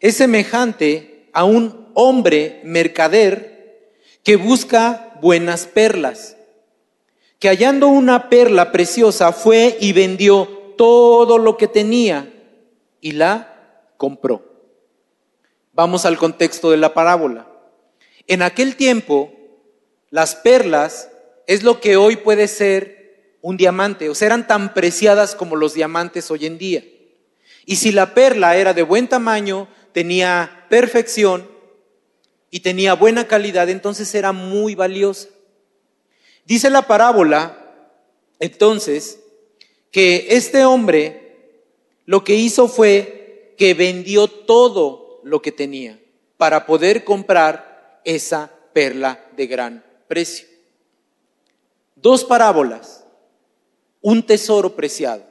es 0.00 0.16
semejante 0.16 1.28
a 1.32 1.44
un 1.44 1.88
hombre 1.94 2.60
mercader 2.64 3.92
que 4.22 4.36
busca 4.36 5.18
buenas 5.20 5.66
perlas, 5.66 6.36
que 7.38 7.48
hallando 7.48 7.88
una 7.88 8.28
perla 8.28 8.72
preciosa 8.72 9.32
fue 9.32 9.76
y 9.80 9.92
vendió 9.92 10.63
todo 10.76 11.38
lo 11.38 11.56
que 11.56 11.68
tenía 11.68 12.32
y 13.00 13.12
la 13.12 13.90
compró. 13.96 14.42
Vamos 15.72 16.04
al 16.04 16.16
contexto 16.16 16.70
de 16.70 16.76
la 16.76 16.94
parábola. 16.94 17.48
En 18.26 18.42
aquel 18.42 18.76
tiempo, 18.76 19.32
las 20.10 20.36
perlas 20.36 21.10
es 21.46 21.62
lo 21.62 21.80
que 21.80 21.96
hoy 21.96 22.16
puede 22.16 22.48
ser 22.48 23.38
un 23.42 23.56
diamante, 23.56 24.08
o 24.08 24.14
sea, 24.14 24.26
eran 24.26 24.46
tan 24.46 24.72
preciadas 24.72 25.34
como 25.34 25.56
los 25.56 25.74
diamantes 25.74 26.30
hoy 26.30 26.46
en 26.46 26.56
día. 26.56 26.82
Y 27.66 27.76
si 27.76 27.92
la 27.92 28.14
perla 28.14 28.56
era 28.56 28.72
de 28.72 28.82
buen 28.82 29.08
tamaño, 29.08 29.68
tenía 29.92 30.66
perfección 30.70 31.46
y 32.50 32.60
tenía 32.60 32.94
buena 32.94 33.26
calidad, 33.26 33.68
entonces 33.68 34.14
era 34.14 34.32
muy 34.32 34.74
valiosa. 34.74 35.28
Dice 36.46 36.70
la 36.70 36.82
parábola, 36.82 37.58
entonces, 38.38 39.20
que 39.94 40.26
este 40.30 40.64
hombre 40.64 41.36
lo 42.04 42.24
que 42.24 42.34
hizo 42.34 42.66
fue 42.66 43.54
que 43.56 43.74
vendió 43.74 44.26
todo 44.26 45.20
lo 45.22 45.40
que 45.40 45.52
tenía 45.52 46.00
para 46.36 46.66
poder 46.66 47.04
comprar 47.04 48.00
esa 48.04 48.50
perla 48.72 49.24
de 49.36 49.46
gran 49.46 49.84
precio. 50.08 50.48
Dos 51.94 52.24
parábolas, 52.24 53.06
un 54.00 54.26
tesoro 54.26 54.74
preciado. 54.74 55.22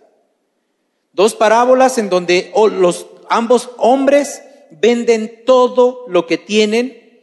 Dos 1.11 1.35
parábolas 1.35 1.97
en 1.97 2.09
donde 2.09 2.53
los 2.55 3.07
ambos 3.29 3.69
hombres 3.77 4.43
venden 4.71 5.43
todo 5.45 6.05
lo 6.07 6.25
que 6.25 6.37
tienen 6.37 7.21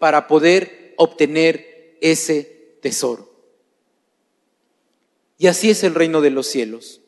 para 0.00 0.26
poder 0.26 0.94
obtener 0.96 1.96
ese 2.00 2.78
tesoro. 2.82 3.31
Y 5.42 5.48
así 5.48 5.70
es 5.70 5.82
el 5.82 5.96
reino 5.96 6.20
de 6.20 6.30
los 6.30 6.46
cielos. 6.46 7.00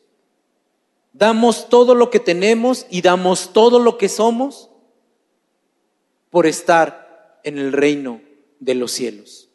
Damos 1.13 1.69
todo 1.69 1.95
lo 1.95 2.09
que 2.09 2.19
tenemos 2.19 2.85
y 2.89 3.01
damos 3.01 3.53
todo 3.53 3.79
lo 3.79 3.97
que 3.97 4.09
somos 4.09 4.69
por 6.31 6.45
estar 6.45 7.39
en 7.45 7.57
el 7.57 7.71
reino 7.71 8.21
de 8.59 8.75
los 8.75 8.91
cielos. 8.91 9.47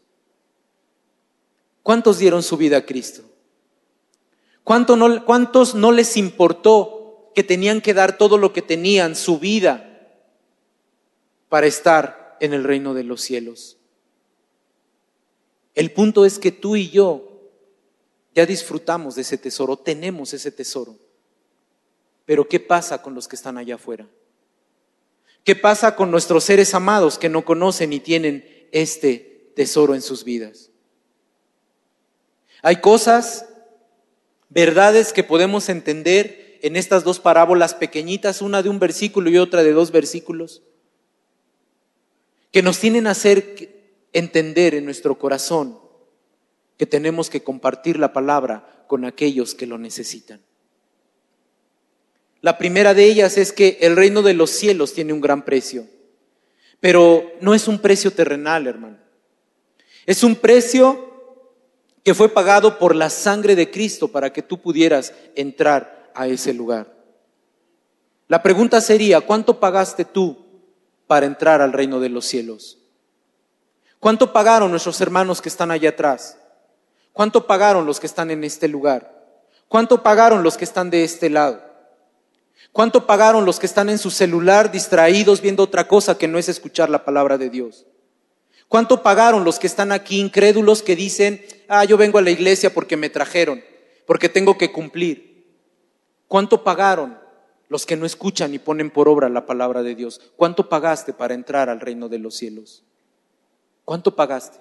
¿Cuántos 1.82 2.16
dieron 2.16 2.42
su 2.42 2.56
vida 2.56 2.78
a 2.78 2.86
Cristo? 2.86 3.22
¿Cuántos 4.64 5.74
no 5.74 5.92
les 5.92 6.16
importó 6.16 7.32
que 7.34 7.44
tenían 7.44 7.82
que 7.82 7.92
dar 7.92 8.16
todo 8.16 8.38
lo 8.38 8.54
que 8.54 8.62
tenían, 8.62 9.14
su 9.14 9.38
vida, 9.38 10.08
para 11.50 11.66
estar 11.66 12.38
en 12.40 12.54
el 12.54 12.64
reino 12.64 12.94
de 12.94 13.04
los 13.04 13.20
cielos. 13.20 13.76
El 15.74 15.90
punto 15.90 16.24
es 16.24 16.38
que 16.38 16.50
tú 16.50 16.76
y 16.76 16.88
yo 16.88 17.29
ya 18.40 18.46
disfrutamos 18.46 19.16
de 19.16 19.20
ese 19.20 19.36
tesoro, 19.36 19.76
tenemos 19.76 20.32
ese 20.32 20.50
tesoro. 20.50 20.96
Pero 22.24 22.48
¿qué 22.48 22.58
pasa 22.58 23.02
con 23.02 23.14
los 23.14 23.28
que 23.28 23.36
están 23.36 23.58
allá 23.58 23.74
afuera? 23.74 24.08
¿Qué 25.44 25.54
pasa 25.54 25.94
con 25.94 26.10
nuestros 26.10 26.44
seres 26.44 26.72
amados 26.72 27.18
que 27.18 27.28
no 27.28 27.44
conocen 27.44 27.92
y 27.92 28.00
tienen 28.00 28.66
este 28.72 29.52
tesoro 29.54 29.94
en 29.94 30.00
sus 30.00 30.24
vidas? 30.24 30.70
Hay 32.62 32.76
cosas, 32.76 33.44
verdades 34.48 35.12
que 35.12 35.22
podemos 35.22 35.68
entender 35.68 36.58
en 36.62 36.76
estas 36.76 37.04
dos 37.04 37.20
parábolas 37.20 37.74
pequeñitas, 37.74 38.40
una 38.40 38.62
de 38.62 38.70
un 38.70 38.78
versículo 38.78 39.28
y 39.28 39.36
otra 39.36 39.62
de 39.62 39.72
dos 39.72 39.90
versículos, 39.90 40.62
que 42.52 42.62
nos 42.62 42.78
tienen 42.78 43.06
a 43.06 43.10
hacer 43.10 44.08
entender 44.14 44.74
en 44.74 44.86
nuestro 44.86 45.18
corazón 45.18 45.89
que 46.80 46.86
tenemos 46.86 47.28
que 47.28 47.42
compartir 47.42 47.98
la 47.98 48.14
palabra 48.14 48.86
con 48.86 49.04
aquellos 49.04 49.54
que 49.54 49.66
lo 49.66 49.76
necesitan. 49.76 50.40
La 52.40 52.56
primera 52.56 52.94
de 52.94 53.04
ellas 53.04 53.36
es 53.36 53.52
que 53.52 53.76
el 53.82 53.96
reino 53.96 54.22
de 54.22 54.32
los 54.32 54.48
cielos 54.48 54.94
tiene 54.94 55.12
un 55.12 55.20
gran 55.20 55.44
precio, 55.44 55.86
pero 56.80 57.30
no 57.42 57.52
es 57.52 57.68
un 57.68 57.80
precio 57.80 58.14
terrenal, 58.14 58.66
hermano. 58.66 58.96
Es 60.06 60.24
un 60.24 60.34
precio 60.34 61.44
que 62.02 62.14
fue 62.14 62.30
pagado 62.30 62.78
por 62.78 62.96
la 62.96 63.10
sangre 63.10 63.54
de 63.54 63.70
Cristo 63.70 64.08
para 64.08 64.32
que 64.32 64.40
tú 64.40 64.56
pudieras 64.58 65.12
entrar 65.34 66.10
a 66.14 66.28
ese 66.28 66.54
lugar. 66.54 66.96
La 68.26 68.42
pregunta 68.42 68.80
sería, 68.80 69.20
¿cuánto 69.20 69.60
pagaste 69.60 70.06
tú 70.06 70.50
para 71.10 71.26
entrar 71.26 71.60
al 71.60 71.72
reino 71.72 71.98
de 71.98 72.08
los 72.08 72.24
cielos. 72.24 72.78
¿Cuánto 73.98 74.32
pagaron 74.32 74.70
nuestros 74.70 75.00
hermanos 75.00 75.42
que 75.42 75.48
están 75.48 75.72
allá 75.72 75.88
atrás? 75.88 76.38
¿Cuánto 77.12 77.46
pagaron 77.46 77.86
los 77.86 78.00
que 78.00 78.06
están 78.06 78.30
en 78.30 78.44
este 78.44 78.68
lugar? 78.68 79.12
¿Cuánto 79.68 80.02
pagaron 80.02 80.42
los 80.42 80.56
que 80.56 80.64
están 80.64 80.90
de 80.90 81.04
este 81.04 81.30
lado? 81.30 81.62
¿Cuánto 82.72 83.06
pagaron 83.06 83.44
los 83.44 83.58
que 83.58 83.66
están 83.66 83.88
en 83.88 83.98
su 83.98 84.10
celular 84.10 84.70
distraídos 84.70 85.40
viendo 85.40 85.62
otra 85.62 85.88
cosa 85.88 86.16
que 86.16 86.28
no 86.28 86.38
es 86.38 86.48
escuchar 86.48 86.88
la 86.90 87.04
palabra 87.04 87.38
de 87.38 87.50
Dios? 87.50 87.86
¿Cuánto 88.68 89.02
pagaron 89.02 89.44
los 89.44 89.58
que 89.58 89.66
están 89.66 89.90
aquí 89.90 90.20
incrédulos 90.20 90.82
que 90.82 90.94
dicen, 90.94 91.44
ah, 91.68 91.84
yo 91.84 91.96
vengo 91.96 92.18
a 92.18 92.22
la 92.22 92.30
iglesia 92.30 92.72
porque 92.72 92.96
me 92.96 93.10
trajeron, 93.10 93.62
porque 94.06 94.28
tengo 94.28 94.56
que 94.56 94.70
cumplir? 94.70 95.44
¿Cuánto 96.28 96.62
pagaron 96.62 97.18
los 97.70 97.86
que 97.86 97.96
no 97.96 98.04
escuchan 98.04 98.52
y 98.52 98.58
ponen 98.58 98.90
por 98.90 99.08
obra 99.08 99.28
la 99.28 99.46
palabra 99.46 99.82
de 99.82 99.94
Dios. 99.94 100.20
¿Cuánto 100.36 100.68
pagaste 100.68 101.14
para 101.14 101.34
entrar 101.34 101.70
al 101.70 101.80
reino 101.80 102.08
de 102.08 102.18
los 102.18 102.36
cielos? 102.36 102.82
¿Cuánto 103.84 104.14
pagaste? 104.16 104.58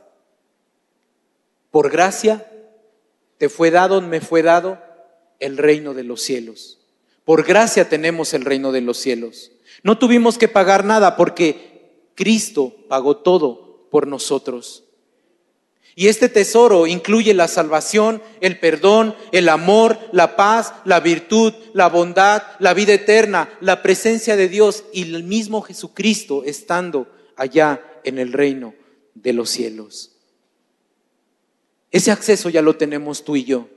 Por 1.79 1.91
gracia 1.91 2.45
te 3.37 3.47
fue 3.47 3.71
dado, 3.71 4.01
me 4.01 4.19
fue 4.19 4.41
dado 4.41 4.83
el 5.39 5.57
reino 5.57 5.93
de 5.93 6.03
los 6.03 6.21
cielos. 6.21 6.77
Por 7.23 7.45
gracia 7.45 7.87
tenemos 7.87 8.33
el 8.33 8.43
reino 8.43 8.73
de 8.73 8.81
los 8.81 8.97
cielos. 8.97 9.53
No 9.81 9.97
tuvimos 9.97 10.37
que 10.37 10.49
pagar 10.49 10.83
nada 10.83 11.15
porque 11.15 12.09
Cristo 12.15 12.75
pagó 12.89 13.15
todo 13.15 13.87
por 13.91 14.07
nosotros. 14.07 14.83
Y 15.95 16.09
este 16.09 16.27
tesoro 16.27 16.85
incluye 16.85 17.33
la 17.33 17.47
salvación, 17.47 18.21
el 18.41 18.59
perdón, 18.59 19.15
el 19.31 19.47
amor, 19.47 19.97
la 20.11 20.35
paz, 20.35 20.73
la 20.83 20.99
virtud, 20.99 21.53
la 21.71 21.87
bondad, 21.87 22.43
la 22.59 22.73
vida 22.73 22.91
eterna, 22.91 23.57
la 23.61 23.81
presencia 23.81 24.35
de 24.35 24.49
Dios 24.49 24.83
y 24.91 25.03
el 25.03 25.23
mismo 25.23 25.61
Jesucristo 25.61 26.43
estando 26.43 27.07
allá 27.37 27.81
en 28.03 28.19
el 28.19 28.33
reino 28.33 28.73
de 29.15 29.31
los 29.31 29.49
cielos. 29.49 30.18
Ese 31.91 32.11
acceso 32.11 32.49
ya 32.49 32.61
lo 32.61 32.75
tenemos 32.75 33.23
tú 33.23 33.35
y 33.35 33.43
yo. 33.43 33.67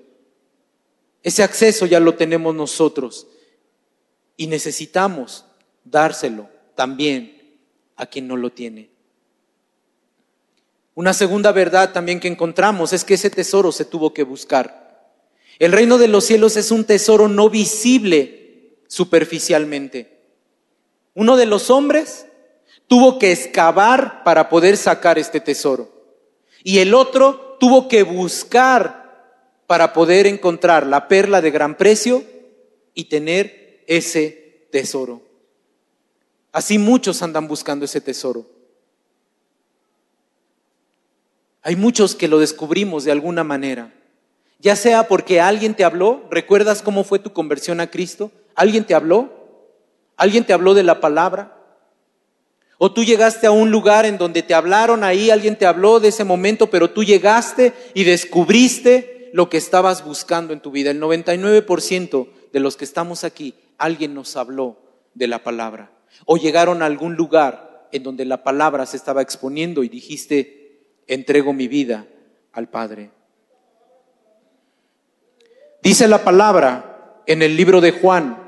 Ese 1.22 1.42
acceso 1.42 1.87
ya 1.87 2.01
lo 2.01 2.14
tenemos 2.14 2.55
nosotros. 2.55 3.27
Y 4.37 4.46
necesitamos 4.46 5.44
dárselo 5.85 6.48
también 6.75 7.59
a 7.96 8.07
quien 8.07 8.27
no 8.27 8.37
lo 8.37 8.51
tiene. 8.51 8.90
Una 10.94 11.14
segunda 11.14 11.53
verdad 11.53 11.92
también 11.92 12.20
que 12.20 12.29
encontramos 12.29 12.92
es 12.92 13.05
que 13.05 13.14
ese 13.14 13.31
tesoro 13.31 13.72
se 13.72 13.85
tuvo 13.85 14.12
que 14.12 14.25
buscar. 14.25 14.83
El 15.59 15.72
reino 15.72 15.96
de 15.96 16.09
los 16.09 16.25
cielos 16.25 16.57
es 16.57 16.70
un 16.70 16.85
tesoro 16.85 17.29
no 17.29 17.48
visible 17.48 18.77
superficialmente. 18.88 20.20
Uno 21.14 21.37
de 21.37 21.46
los 21.46 21.70
hombres 21.70 22.27
tuvo 22.88 23.18
que 23.18 23.33
excavar 23.33 24.22
para 24.25 24.48
poder 24.48 24.77
sacar 24.77 25.18
este 25.18 25.40
tesoro. 25.40 25.90
Y 26.62 26.79
el 26.79 26.94
otro 26.94 27.52
tuvo 27.62 27.87
que 27.87 28.03
buscar 28.03 29.38
para 29.68 29.92
poder 29.92 30.27
encontrar 30.27 30.85
la 30.85 31.07
perla 31.07 31.40
de 31.40 31.53
gran 31.53 31.77
precio 31.77 32.25
y 32.92 33.05
tener 33.05 33.85
ese 33.87 34.66
tesoro. 34.72 35.22
Así 36.51 36.77
muchos 36.77 37.22
andan 37.22 37.46
buscando 37.46 37.85
ese 37.85 38.01
tesoro. 38.01 38.44
Hay 41.62 41.77
muchos 41.77 42.16
que 42.16 42.27
lo 42.27 42.40
descubrimos 42.40 43.05
de 43.05 43.12
alguna 43.12 43.44
manera. 43.44 43.94
Ya 44.59 44.75
sea 44.75 45.07
porque 45.07 45.40
alguien 45.40 45.77
te 45.77 45.85
habló, 45.85 46.25
¿recuerdas 46.33 46.83
cómo 46.83 47.05
fue 47.05 47.20
tu 47.20 47.33
conversión 47.33 47.79
a 47.79 47.92
Cristo? 47.92 48.33
¿Alguien 48.57 48.85
te 48.85 48.94
habló? 48.96 49.31
¿Alguien 50.16 50.44
te 50.44 50.53
habló 50.53 50.75
de 50.75 50.83
la 50.83 51.01
palabra? 51.01 51.62
¿O 52.85 52.90
tú 52.90 53.05
llegaste 53.05 53.47
a 53.47 53.53
un 53.53 53.71
lugar 53.71 54.07
en 54.07 54.18
donde 54.18 54.42
te 54.42 54.55
hablaron 54.55 55.05
ahí, 55.05 55.31
alguien 55.31 55.55
te 55.55 55.66
habló 55.66 56.01
de 56.01 56.09
ese 56.09 56.25
momento, 56.25 56.68
pero 56.68 56.90
tú 56.90 57.05
llegaste 57.05 57.73
y 57.95 58.03
descubriste 58.03 59.31
lo 59.33 59.49
que 59.49 59.57
estabas 59.57 60.05
buscando 60.05 60.53
en 60.53 60.59
tu 60.59 60.73
vida? 60.73 60.90
El 60.90 61.01
99% 61.01 62.27
de 62.53 62.59
los 62.59 62.77
que 62.77 62.85
estamos 62.85 63.23
aquí, 63.23 63.55
alguien 63.79 64.14
nos 64.14 64.35
habló 64.35 64.79
de 65.14 65.29
la 65.29 65.45
palabra. 65.45 65.92
O 66.25 66.38
llegaron 66.38 66.83
a 66.83 66.87
algún 66.87 67.14
lugar 67.14 67.87
en 67.92 68.03
donde 68.03 68.25
la 68.25 68.42
palabra 68.42 68.85
se 68.85 68.97
estaba 68.97 69.23
exponiendo 69.23 69.85
y 69.85 69.88
dijiste, 69.88 70.97
entrego 71.07 71.53
mi 71.53 71.68
vida 71.68 72.09
al 72.51 72.68
Padre. 72.68 73.12
Dice 75.85 76.09
la 76.09 76.25
palabra 76.25 77.23
en 77.27 77.42
el 77.42 77.57
libro 77.57 77.81
de 77.81 77.92
Juan, 77.92 78.42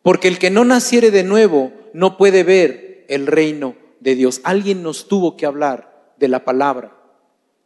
porque 0.00 0.26
el 0.26 0.38
que 0.38 0.48
no 0.48 0.64
naciere 0.64 1.10
de 1.10 1.22
nuevo 1.22 1.70
no 1.92 2.16
puede 2.16 2.42
ver 2.42 2.85
el 3.08 3.26
reino 3.26 3.76
de 4.00 4.14
Dios. 4.14 4.40
Alguien 4.44 4.82
nos 4.82 5.08
tuvo 5.08 5.36
que 5.36 5.46
hablar 5.46 6.14
de 6.18 6.28
la 6.28 6.44
palabra. 6.44 6.96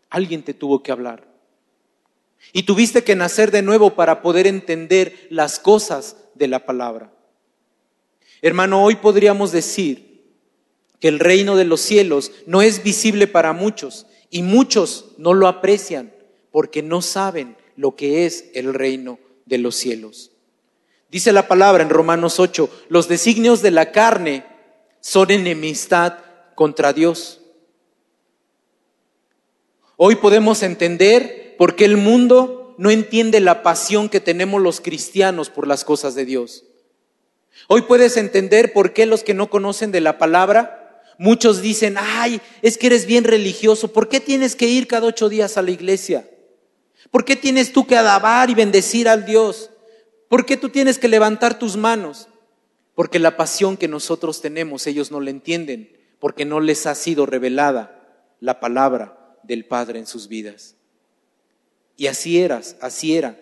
Alguien 0.09 0.43
te 0.43 0.55
tuvo 0.55 0.83
que 0.83 0.93
hablar. 0.93 1.29
Y 2.53 2.63
tuviste 2.65 3.05
que 3.05 3.17
nacer 3.17 3.51
de 3.51 3.63
nuevo 3.63 3.95
para 3.95 4.23
poder 4.23 4.47
entender 4.47 5.27
las 5.31 5.59
cosas 5.59 6.17
de 6.35 6.49
la 6.49 6.65
palabra. 6.65 7.13
Hermano, 8.43 8.83
hoy 8.83 8.97
podríamos 8.97 9.53
decir 9.53 10.25
que 10.99 11.09
el 11.09 11.19
reino 11.19 11.57
de 11.57 11.65
los 11.65 11.81
cielos 11.81 12.33
no 12.47 12.63
es 12.63 12.83
visible 12.83 13.27
para 13.27 13.53
muchos 13.53 14.07
y 14.31 14.43
muchos 14.43 15.13
no 15.19 15.35
lo 15.35 15.49
aprecian 15.49 16.13
porque 16.51 16.83
no 16.83 17.03
saben 17.03 17.57
lo 17.77 17.97
que 17.97 18.27
es 18.27 18.51
el 18.55 18.75
reino 18.75 19.19
de 19.47 19.59
los 19.59 19.77
cielos. 19.77 20.33
Dice 21.11 21.33
la 21.33 21.49
palabra 21.49 21.83
en 21.83 21.91
Romanos 21.91 22.39
8, 22.39 22.71
los 22.89 23.09
designios 23.09 23.63
de 23.63 23.73
la 23.73 23.91
carne 23.91 24.45
son 25.01 25.31
enemistad 25.31 26.19
contra 26.55 26.93
Dios. 26.93 27.41
Hoy 29.97 30.17
podemos 30.17 30.63
entender 30.63 31.55
por 31.59 31.77
qué 31.77 31.85
el 31.85 31.97
mundo 31.97 32.75
no 32.79 32.91
entiende 32.91 33.41
la 33.41 33.63
pasión 33.63 34.09
que 34.09 34.21
tenemos 34.21 34.63
los 34.63 34.81
cristianos 34.81 35.51
por 35.51 35.67
las 35.67 35.85
cosas 35.85 36.15
de 36.15 36.25
Dios. 36.25 36.65
Hoy 37.69 37.83
puedes 37.83 38.17
entender 38.17 38.73
por 38.73 38.93
qué 38.93 39.05
los 39.07 39.23
que 39.23 39.35
no 39.35 39.51
conocen 39.51 39.93
de 39.93 40.01
la 40.01 40.19
palabra 40.19 40.81
Muchos 41.21 41.61
dicen, 41.61 41.97
ay, 41.99 42.41
es 42.63 42.79
que 42.79 42.87
eres 42.87 43.05
bien 43.05 43.25
religioso, 43.25 43.93
¿por 43.93 44.09
qué 44.09 44.21
tienes 44.21 44.57
que 44.57 44.69
ir 44.69 44.87
cada 44.87 45.07
ocho 45.07 45.29
días 45.29 45.59
a 45.59 45.63
la 45.63 45.71
iglesia? 45.71 46.27
¿Por 47.11 47.27
qué 47.27 47.37
tienes 47.37 47.75
tú 47.75 47.87
que 47.87 47.95
alabar 47.95 48.49
y 48.49 48.55
bendecir 48.55 49.07
al 49.07 49.27
Dios? 49.27 49.69
¿Por 50.31 50.47
qué 50.47 50.57
tú 50.57 50.71
tienes 50.71 50.97
que 50.97 51.09
levantar 51.09 51.59
tus 51.59 51.77
manos? 51.77 52.30
Porque 52.95 53.19
la 53.19 53.37
pasión 53.37 53.77
que 53.77 53.89
nosotros 53.89 54.41
tenemos, 54.41 54.87
ellos 54.87 55.11
no 55.11 55.21
la 55.21 55.31
entienden, 55.31 55.97
porque 56.19 56.45
no 56.45 56.61
les 56.61 56.87
ha 56.87 56.95
sido 56.95 57.27
revelada 57.27 58.27
la 58.41 58.61
palabra 58.61 59.39
del 59.43 59.65
Padre 59.65 59.99
en 59.99 60.07
sus 60.07 60.29
vidas. 60.29 60.77
Y 61.97 62.07
así 62.07 62.41
eras, 62.41 62.77
así 62.81 63.17
era, 63.17 63.41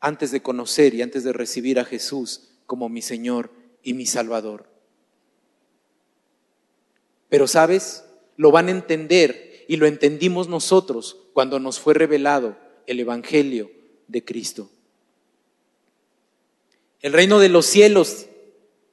antes 0.00 0.30
de 0.30 0.42
conocer 0.42 0.94
y 0.94 1.02
antes 1.02 1.24
de 1.24 1.32
recibir 1.32 1.78
a 1.78 1.84
Jesús 1.84 2.48
como 2.66 2.88
mi 2.88 3.02
Señor 3.02 3.50
y 3.82 3.94
mi 3.94 4.06
Salvador. 4.06 4.66
Pero 7.28 7.46
sabes, 7.46 8.04
lo 8.36 8.50
van 8.50 8.68
a 8.68 8.72
entender 8.72 9.64
y 9.68 9.76
lo 9.76 9.86
entendimos 9.86 10.48
nosotros 10.48 11.18
cuando 11.32 11.58
nos 11.58 11.78
fue 11.78 11.94
revelado 11.94 12.56
el 12.86 13.00
Evangelio 13.00 13.70
de 14.08 14.24
Cristo. 14.24 14.70
El 17.00 17.12
reino 17.12 17.38
de 17.38 17.48
los 17.48 17.66
cielos 17.66 18.26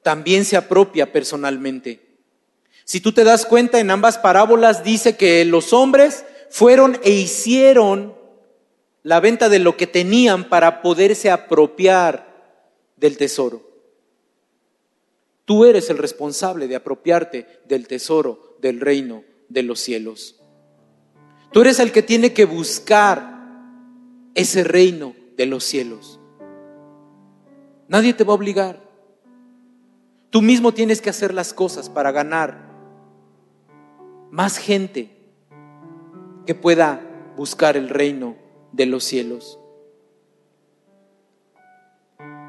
también 0.02 0.44
se 0.44 0.56
apropia 0.56 1.12
personalmente. 1.12 2.00
Si 2.84 3.00
tú 3.00 3.12
te 3.12 3.24
das 3.24 3.46
cuenta, 3.46 3.78
en 3.78 3.90
ambas 3.90 4.18
parábolas 4.18 4.82
dice 4.82 5.16
que 5.16 5.44
los 5.44 5.72
hombres 5.72 6.24
fueron 6.50 6.98
e 7.04 7.10
hicieron 7.10 8.14
la 9.02 9.20
venta 9.20 9.48
de 9.48 9.58
lo 9.58 9.76
que 9.76 9.86
tenían 9.86 10.48
para 10.48 10.82
poderse 10.82 11.30
apropiar 11.30 12.30
del 12.96 13.16
tesoro. 13.16 13.70
Tú 15.44 15.64
eres 15.64 15.90
el 15.90 15.98
responsable 15.98 16.68
de 16.68 16.76
apropiarte 16.76 17.46
del 17.66 17.86
tesoro 17.86 18.56
del 18.60 18.80
reino 18.80 19.24
de 19.48 19.62
los 19.62 19.80
cielos. 19.80 20.36
Tú 21.52 21.62
eres 21.62 21.80
el 21.80 21.92
que 21.92 22.02
tiene 22.02 22.32
que 22.32 22.44
buscar 22.44 23.40
ese 24.34 24.62
reino 24.64 25.14
de 25.36 25.46
los 25.46 25.64
cielos. 25.64 26.20
Nadie 27.88 28.14
te 28.14 28.22
va 28.22 28.32
a 28.32 28.36
obligar. 28.36 28.89
Tú 30.30 30.42
mismo 30.42 30.72
tienes 30.72 31.00
que 31.00 31.10
hacer 31.10 31.34
las 31.34 31.52
cosas 31.52 31.90
para 31.90 32.12
ganar 32.12 32.70
más 34.30 34.58
gente 34.58 35.10
que 36.46 36.54
pueda 36.54 37.00
buscar 37.36 37.76
el 37.76 37.88
reino 37.88 38.36
de 38.70 38.86
los 38.86 39.02
cielos. 39.02 39.58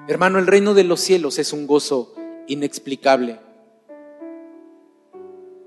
Hermano, 0.07 0.37
el 0.37 0.45
reino 0.45 0.75
de 0.75 0.83
los 0.83 0.99
cielos 0.99 1.39
es 1.39 1.53
un 1.53 1.65
gozo 1.65 2.13
inexplicable. 2.47 3.39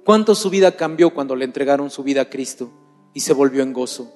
¿Cuánto 0.05 0.35
su 0.35 0.51
vida 0.51 0.77
cambió 0.77 1.15
cuando 1.15 1.35
le 1.35 1.45
entregaron 1.45 1.91
su 1.91 2.05
vida 2.05 2.23
a 2.23 2.31
Cristo 2.31 2.71
y 3.13 3.21
se 3.21 3.33
volvió 3.33 3.63
en 3.63 3.73
gozo? 3.73 4.13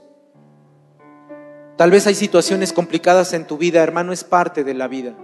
Tal 1.76 1.90
vez 1.90 2.06
hay 2.06 2.14
situaciones 2.14 2.72
complicadas 2.72 3.32
en 3.32 3.46
tu 3.46 3.56
vida, 3.56 3.82
hermano, 3.82 4.12
es 4.12 4.22
parte 4.22 4.64
de 4.64 4.74
la 4.74 4.87
vida, 4.87 5.16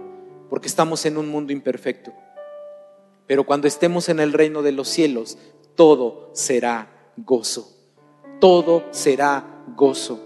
porque 0.49 0.67
estamos 0.67 1.05
en 1.05 1.17
un 1.17 1.29
mundo 1.29 1.53
imperfecto. 1.53 2.13
Pero 3.27 3.45
cuando 3.45 3.67
estemos 3.67 4.09
en 4.09 4.19
el 4.19 4.33
reino 4.33 4.61
de 4.61 4.71
los 4.71 4.87
cielos, 4.87 5.37
todo 5.75 6.29
será 6.33 7.11
gozo. 7.17 7.71
Todo 8.39 8.85
será 8.91 9.63
gozo. 9.75 10.19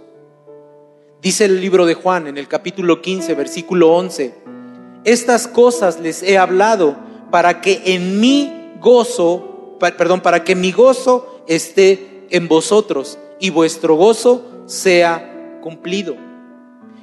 Dice 1.21 1.45
el 1.45 1.59
libro 1.59 1.85
de 1.85 1.95
Juan 1.95 2.27
en 2.27 2.38
el 2.38 2.47
capítulo 2.47 3.01
15, 3.01 3.33
versículo 3.35 3.93
11, 3.93 4.33
estas 5.03 5.47
cosas 5.47 5.99
les 5.99 6.23
he 6.23 6.38
hablado 6.38 6.97
para 7.31 7.62
que 7.62 7.81
en 7.85 8.19
mi 8.19 8.73
gozo, 8.79 9.77
perdón, 9.79 10.21
para 10.21 10.43
que 10.43 10.55
mi 10.55 10.71
gozo 10.71 11.43
esté 11.47 12.25
en 12.29 12.47
vosotros 12.47 13.17
y 13.39 13.49
vuestro 13.49 13.95
gozo 13.95 14.63
sea 14.65 15.59
cumplido. 15.62 16.15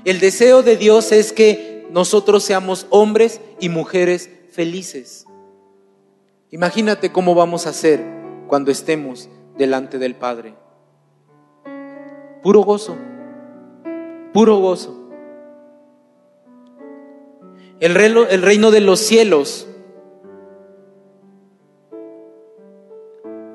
El 0.05 0.21
deseo 0.21 0.63
de 0.63 0.77
Dios 0.77 1.13
es 1.13 1.33
que 1.33 1.87
nosotros 1.91 2.45
seamos 2.45 2.87
hombres 2.91 3.41
y 3.61 3.69
mujeres 3.69 4.31
felices. 4.51 5.27
Imagínate 6.51 7.11
cómo 7.11 7.35
vamos 7.35 7.67
a 7.67 7.73
ser 7.73 8.03
cuando 8.47 8.71
estemos 8.71 9.29
delante 9.57 9.99
del 9.99 10.15
Padre. 10.15 10.55
Puro 12.43 12.61
gozo, 12.61 12.97
puro 14.33 14.57
gozo. 14.59 15.09
El 17.81 17.95
reino, 17.95 18.27
el 18.27 18.43
reino 18.43 18.71
de 18.71 18.81
los 18.81 19.01
cielos 19.01 19.67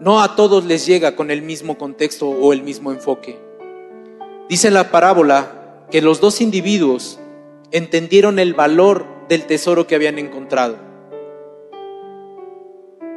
no 0.01 0.21
a 0.21 0.35
todos 0.35 0.65
les 0.65 0.85
llega 0.85 1.15
con 1.15 1.31
el 1.31 1.41
mismo 1.43 1.77
contexto 1.77 2.27
o 2.27 2.53
el 2.53 2.63
mismo 2.63 2.91
enfoque. 2.91 3.39
Dice 4.49 4.69
la 4.69 4.91
parábola 4.91 5.85
que 5.89 6.01
los 6.01 6.19
dos 6.19 6.41
individuos 6.41 7.19
entendieron 7.71 8.37
el 8.39 8.53
valor 8.53 9.05
del 9.29 9.45
tesoro 9.45 9.87
que 9.87 9.95
habían 9.95 10.19
encontrado, 10.19 10.77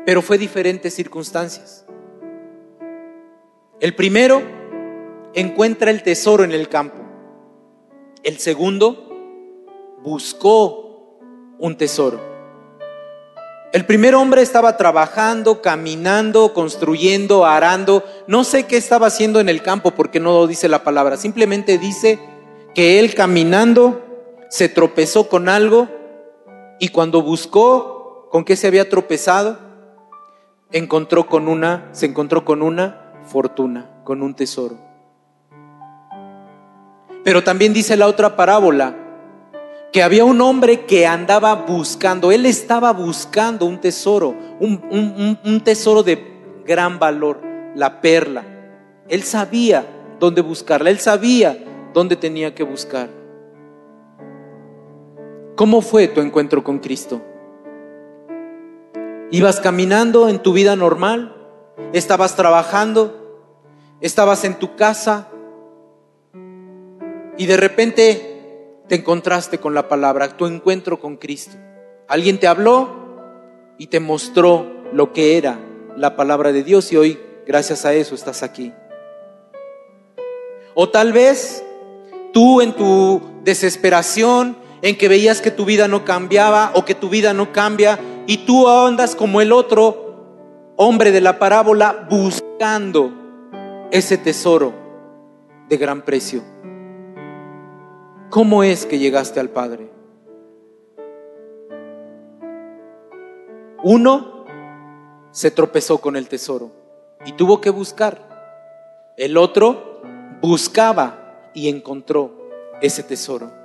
pero 0.05 0.23
fue 0.23 0.39
diferentes 0.39 0.95
circunstancias. 0.95 1.85
El 3.81 3.95
primero 3.95 4.43
encuentra 5.35 5.91
el 5.91 6.03
tesoro 6.03 6.45
en 6.45 6.53
el 6.53 6.69
campo. 6.69 6.99
El 8.23 8.39
segundo 8.39 9.11
buscó 10.03 11.19
un 11.59 11.77
tesoro. 11.77 12.21
El 13.73 13.87
primer 13.87 14.15
hombre 14.15 14.41
estaba 14.41 14.77
trabajando, 14.77 15.61
caminando, 15.61 16.55
construyendo, 16.55 17.45
arando. 17.45 18.05
No 18.29 18.45
sé 18.45 18.67
qué 18.67 18.77
estaba 18.77 19.09
haciendo 19.09 19.41
en 19.41 19.49
el 19.49 19.63
campo 19.63 19.91
porque 19.91 20.21
no 20.21 20.33
lo 20.33 20.47
dice 20.47 20.69
la 20.69 20.85
palabra. 20.85 21.17
Simplemente 21.17 21.77
dice 21.77 22.21
que 22.73 23.01
él 23.01 23.15
caminando 23.15 24.01
se 24.49 24.69
tropezó 24.69 25.29
con 25.29 25.49
algo 25.49 25.89
y 26.79 26.91
cuando 26.91 27.21
buscó 27.23 28.29
con 28.31 28.45
qué 28.45 28.55
se 28.55 28.69
había 28.69 28.89
tropezado, 28.89 29.59
encontró 30.75 31.27
con 31.27 31.47
una, 31.47 31.89
se 31.93 32.07
encontró 32.07 32.45
con 32.45 32.61
una 32.61 33.13
fortuna, 33.23 33.89
con 34.03 34.23
un 34.23 34.35
tesoro. 34.35 34.77
Pero 37.23 37.45
también 37.45 37.73
dice 37.73 37.97
la 37.97 38.09
otra 38.09 38.37
parábola 38.37 38.97
que 39.93 40.03
había 40.03 40.25
un 40.25 40.41
hombre 40.41 40.85
que 40.85 41.07
andaba 41.07 41.55
buscando, 41.55 42.33
él 42.33 42.45
estaba 42.45 42.93
buscando 42.93 43.67
un 43.67 43.81
tesoro, 43.81 44.35
un, 44.59 45.63
tesoro 45.63 46.03
de 46.03 46.21
gran 46.67 46.99
valor, 46.99 47.41
la 47.77 48.01
perla. 48.01 48.45
Él 49.09 49.23
sabía 49.23 49.87
dónde 50.19 50.43
buscarla, 50.43 50.91
él 50.91 50.99
sabía 50.99 51.57
dónde 51.95 52.17
tenía 52.17 52.53
que 52.53 52.65
buscar. 52.65 53.09
¿Cómo 55.55 55.81
fue 55.83 56.09
tu 56.09 56.21
encuentro 56.21 56.65
con 56.65 56.81
Cristo? 56.81 57.23
¿Ibas 59.31 59.61
caminando 59.61 60.29
en 60.29 60.41
tu 60.41 60.53
vida 60.53 60.77
normal? 60.77 61.35
¿Estabas 61.93 62.37
trabajando? 62.37 63.49
¿Estabas 64.01 64.45
en 64.45 64.59
tu 64.59 64.77
casa? 64.77 65.29
Y 67.37 67.47
de 67.47 67.57
repente 67.57 68.83
te 68.89 68.97
encontraste 68.97 69.59
con 69.59 69.75
la 69.75 69.89
palabra, 69.89 70.37
tu 70.37 70.47
encuentro 70.47 71.01
con 71.01 71.17
Cristo. 71.17 71.57
Alguien 72.07 72.39
te 72.39 72.47
habló 72.47 72.89
y 73.79 73.87
te 73.87 73.99
mostró 73.99 74.71
lo 74.93 75.13
que 75.13 75.39
era 75.39 75.59
la 75.97 76.17
palabra 76.17 76.53
de 76.53 76.63
Dios 76.63 76.93
y 76.93 76.97
hoy, 76.97 77.19
gracias 77.47 77.85
a 77.85 77.95
eso, 77.95 78.15
estás 78.15 78.43
aquí. 78.43 78.73
O 80.75 80.91
tal 80.91 81.13
vez 81.13 81.65
tú 82.33 82.61
en 82.61 82.75
tu 82.75 83.23
desesperación, 83.43 84.57
en 84.83 84.99
que 84.99 85.09
veías 85.09 85.41
que 85.41 85.51
tu 85.51 85.65
vida 85.65 85.89
no 85.89 86.05
cambiaba 86.05 86.73
o 86.75 86.85
que 86.85 86.95
tu 86.95 87.09
vida 87.09 87.33
no 87.33 87.53
cambia 87.53 87.99
y 88.27 88.39
tú 88.39 88.69
andas 88.69 89.15
como 89.15 89.41
el 89.41 89.53
otro 89.53 90.15
hombre 90.77 91.13
de 91.13 91.21
la 91.21 91.39
parábola 91.39 92.07
buscando 92.09 93.13
ese 93.91 94.19
tesoro 94.19 94.73
de 95.69 95.77
gran 95.77 96.03
precio. 96.03 96.43
¿Cómo 98.31 98.63
es 98.63 98.87
que 98.87 98.99
llegaste 98.99 99.41
al 99.41 99.51
Padre? 99.51 99.91
Uno 103.83 104.45
se 105.31 105.51
tropezó 105.51 105.99
con 105.99 106.17
el 106.17 106.29
tesoro 106.29 106.71
y 107.27 107.33
tuvo 107.33 107.61
que 107.61 107.71
buscar. 107.71 109.13
El 109.17 109.37
otro 109.37 110.01
buscaba 110.41 111.51
y 111.55 111.69
encontró 111.69 112.33
ese 112.81 113.03
tesoro. 113.03 113.64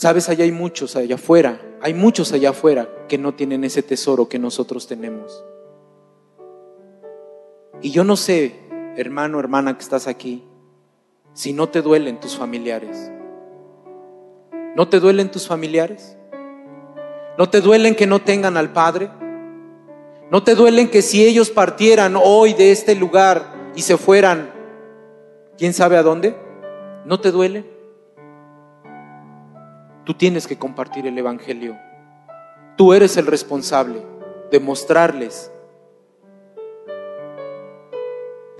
Sabes, 0.00 0.30
allá 0.30 0.44
hay 0.44 0.50
muchos 0.50 0.96
allá 0.96 1.16
afuera, 1.16 1.60
hay 1.82 1.92
muchos 1.92 2.32
allá 2.32 2.50
afuera 2.50 2.88
que 3.06 3.18
no 3.18 3.34
tienen 3.34 3.64
ese 3.64 3.82
tesoro 3.82 4.30
que 4.30 4.38
nosotros 4.38 4.86
tenemos. 4.86 5.44
Y 7.82 7.90
yo 7.90 8.02
no 8.02 8.16
sé 8.16 8.54
hermano, 8.96 9.38
hermana 9.38 9.76
que 9.76 9.82
estás 9.82 10.06
aquí, 10.06 10.42
si 11.34 11.52
no 11.52 11.68
te 11.68 11.82
duelen 11.82 12.18
tus 12.18 12.34
familiares? 12.34 13.12
¿No 14.74 14.88
te 14.88 15.00
duelen 15.00 15.30
tus 15.30 15.46
familiares? 15.46 16.16
¿No 17.36 17.50
te 17.50 17.60
duelen 17.60 17.94
que 17.94 18.06
no 18.06 18.22
tengan 18.22 18.56
al 18.56 18.72
Padre? 18.72 19.10
¿No 20.30 20.42
te 20.42 20.54
duelen 20.54 20.88
que 20.88 21.02
si 21.02 21.26
ellos 21.26 21.50
partieran 21.50 22.16
hoy 22.16 22.54
de 22.54 22.72
este 22.72 22.94
lugar 22.94 23.52
y 23.76 23.82
se 23.82 23.98
fueran, 23.98 24.50
quién 25.58 25.74
sabe 25.74 25.98
a 25.98 26.02
dónde? 26.02 26.34
¿No 27.04 27.20
te 27.20 27.30
duele? 27.32 27.79
Tú 30.04 30.14
tienes 30.14 30.46
que 30.46 30.58
compartir 30.58 31.06
el 31.06 31.16
Evangelio. 31.16 31.76
Tú 32.76 32.92
eres 32.92 33.16
el 33.16 33.26
responsable 33.26 34.02
de 34.50 34.60
mostrarles 34.60 35.50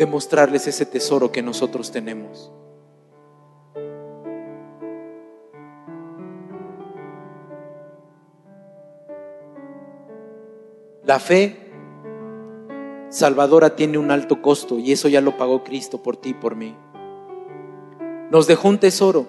demostrarles 0.00 0.66
ese 0.66 0.86
tesoro 0.86 1.30
que 1.30 1.42
nosotros 1.42 1.92
tenemos. 1.92 2.50
La 11.04 11.18
fe 11.18 11.70
salvadora 13.10 13.76
tiene 13.76 13.98
un 13.98 14.10
alto 14.10 14.40
costo 14.40 14.78
y 14.78 14.90
eso 14.92 15.08
ya 15.08 15.20
lo 15.20 15.36
pagó 15.36 15.64
Cristo 15.64 16.02
por 16.02 16.16
ti 16.16 16.30
y 16.30 16.34
por 16.34 16.56
mí. 16.56 16.74
Nos 18.30 18.46
dejó 18.46 18.70
un 18.70 18.78
tesoro 18.78 19.26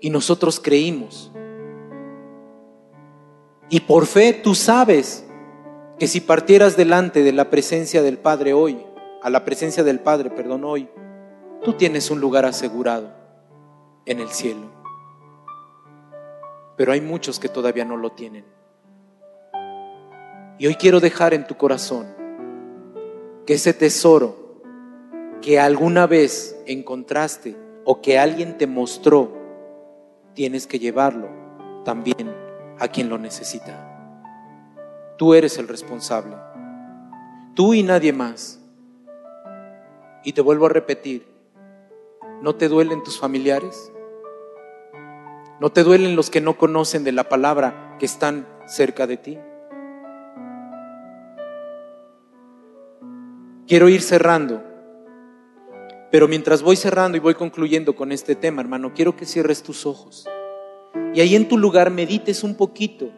y 0.00 0.10
nosotros 0.10 0.60
creímos. 0.60 1.30
Y 3.68 3.80
por 3.80 4.06
fe 4.06 4.32
tú 4.32 4.54
sabes 4.54 5.26
que 5.98 6.06
si 6.06 6.20
partieras 6.20 6.76
delante 6.76 7.22
de 7.22 7.32
la 7.32 7.50
presencia 7.50 8.02
del 8.02 8.18
Padre 8.18 8.52
hoy, 8.52 8.78
a 9.22 9.30
la 9.30 9.44
presencia 9.44 9.82
del 9.82 10.00
Padre, 10.00 10.30
perdón, 10.30 10.64
hoy, 10.64 10.88
tú 11.62 11.72
tienes 11.74 12.10
un 12.10 12.20
lugar 12.20 12.44
asegurado 12.44 13.12
en 14.06 14.20
el 14.20 14.28
cielo. 14.28 14.70
Pero 16.76 16.92
hay 16.92 17.00
muchos 17.00 17.40
que 17.40 17.48
todavía 17.48 17.84
no 17.84 17.96
lo 17.96 18.10
tienen. 18.10 18.44
Y 20.58 20.66
hoy 20.66 20.76
quiero 20.76 21.00
dejar 21.00 21.34
en 21.34 21.46
tu 21.46 21.56
corazón 21.56 22.06
que 23.46 23.54
ese 23.54 23.74
tesoro 23.74 24.48
que 25.40 25.58
alguna 25.58 26.06
vez 26.06 26.60
encontraste 26.66 27.56
o 27.84 28.00
que 28.00 28.18
alguien 28.18 28.58
te 28.58 28.66
mostró, 28.66 29.37
tienes 30.38 30.68
que 30.68 30.78
llevarlo 30.78 31.28
también 31.84 32.32
a 32.78 32.86
quien 32.86 33.08
lo 33.08 33.18
necesita. 33.18 33.74
Tú 35.18 35.34
eres 35.34 35.58
el 35.58 35.66
responsable. 35.66 36.36
Tú 37.54 37.74
y 37.74 37.82
nadie 37.82 38.12
más. 38.12 38.60
Y 40.22 40.34
te 40.34 40.40
vuelvo 40.40 40.66
a 40.66 40.68
repetir, 40.68 41.26
¿no 42.40 42.54
te 42.54 42.68
duelen 42.68 43.02
tus 43.02 43.18
familiares? 43.18 43.92
¿No 45.58 45.72
te 45.72 45.82
duelen 45.82 46.14
los 46.14 46.30
que 46.30 46.40
no 46.40 46.56
conocen 46.56 47.02
de 47.02 47.10
la 47.10 47.28
palabra 47.28 47.96
que 47.98 48.06
están 48.06 48.46
cerca 48.64 49.08
de 49.08 49.16
ti? 49.16 49.38
Quiero 53.66 53.88
ir 53.88 54.02
cerrando, 54.02 54.62
pero 56.10 56.28
mientras 56.28 56.62
voy 56.62 56.76
cerrando 56.76 57.16
y 57.16 57.20
voy 57.20 57.34
concluyendo 57.34 57.94
con 57.94 58.12
este 58.12 58.34
tema, 58.34 58.62
hermano, 58.62 58.92
quiero 58.94 59.16
que 59.16 59.26
cierres 59.26 59.62
tus 59.62 59.84
ojos 59.84 60.26
y 61.14 61.20
ahí 61.20 61.36
en 61.36 61.48
tu 61.48 61.58
lugar 61.58 61.90
medites 61.90 62.42
un 62.42 62.54
poquito 62.54 63.10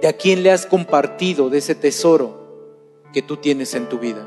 de 0.00 0.08
a 0.08 0.12
quién 0.12 0.42
le 0.42 0.50
has 0.50 0.66
compartido 0.66 1.50
de 1.50 1.58
ese 1.58 1.74
tesoro 1.74 3.02
que 3.12 3.22
tú 3.22 3.36
tienes 3.36 3.74
en 3.74 3.88
tu 3.88 3.98
vida. 3.98 4.26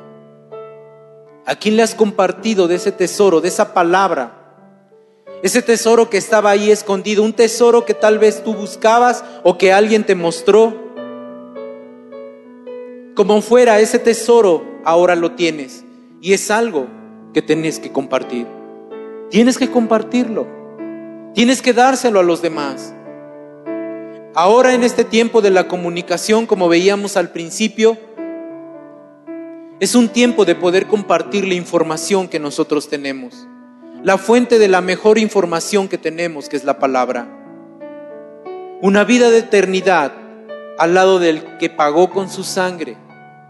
¿A 1.46 1.56
quién 1.56 1.76
le 1.76 1.84
has 1.84 1.96
compartido 1.96 2.68
de 2.68 2.76
ese 2.76 2.92
tesoro, 2.92 3.42
de 3.42 3.48
esa 3.48 3.74
palabra? 3.74 4.38
Ese 5.42 5.62
tesoro 5.62 6.10
que 6.10 6.18
estaba 6.18 6.52
ahí 6.52 6.70
escondido, 6.70 7.24
un 7.24 7.34
tesoro 7.34 7.84
que 7.86 7.94
tal 7.94 8.20
vez 8.20 8.44
tú 8.44 8.54
buscabas 8.54 9.24
o 9.44 9.58
que 9.58 9.74
alguien 9.74 10.06
te 10.06 10.14
mostró. 10.14 10.76
Como 13.16 13.42
fuera, 13.42 13.80
ese 13.80 13.98
tesoro 13.98 14.64
ahora 14.84 15.16
lo 15.16 15.32
tienes 15.32 15.84
y 16.22 16.34
es 16.34 16.52
algo 16.52 16.88
que 17.34 17.42
tienes 17.42 17.80
que 17.80 17.92
compartir. 17.92 18.46
Tienes 19.32 19.58
que 19.58 19.72
compartirlo. 19.72 20.48
Tienes 21.34 21.62
que 21.62 21.74
dárselo 21.74 22.20
a 22.20 22.24
los 22.24 22.42
demás. 22.42 22.94
Ahora 24.36 24.74
en 24.74 24.84
este 24.84 25.04
tiempo 25.04 25.42
de 25.42 25.50
la 25.50 25.68
comunicación, 25.68 26.46
como 26.46 26.70
veíamos 26.70 27.18
al 27.18 27.32
principio, 27.32 27.98
es 29.80 29.96
un 29.96 30.10
tiempo 30.10 30.46
de 30.46 30.54
poder 30.54 30.86
compartir 30.86 31.48
la 31.48 31.56
información 31.56 32.28
que 32.28 32.40
nosotros 32.40 32.88
tenemos, 32.88 33.48
la 34.04 34.20
fuente 34.20 34.60
de 34.60 34.68
la 34.68 34.80
mejor 34.80 35.18
información 35.18 35.88
que 35.88 35.98
tenemos, 35.98 36.50
que 36.50 36.56
es 36.56 36.64
la 36.64 36.78
palabra. 36.78 37.28
Una 38.82 39.04
vida 39.04 39.32
de 39.32 39.40
eternidad 39.40 40.14
al 40.78 40.94
lado 40.94 41.20
del 41.20 41.58
que 41.58 41.70
pagó 41.70 42.12
con 42.12 42.30
su 42.30 42.44
sangre 42.44 42.96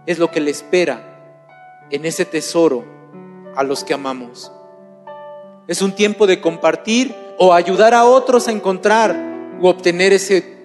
es 0.05 0.19
lo 0.19 0.31
que 0.31 0.39
le 0.39 0.51
espera 0.51 1.10
en 1.91 2.05
ese 2.05 2.25
tesoro 2.25 2.83
a 3.55 3.63
los 3.63 3.83
que 3.83 3.93
amamos. 3.93 4.51
Es 5.67 5.81
un 5.81 5.93
tiempo 5.93 6.27
de 6.27 6.41
compartir 6.41 7.15
o 7.37 7.53
ayudar 7.53 7.93
a 7.93 8.05
otros 8.05 8.47
a 8.47 8.51
encontrar 8.51 9.15
o 9.61 9.69
obtener 9.69 10.13
ese 10.13 10.57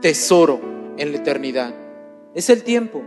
tesoro 0.00 0.60
en 0.96 1.12
la 1.12 1.18
eternidad. 1.18 1.74
Es 2.34 2.50
el 2.50 2.62
tiempo. 2.62 3.02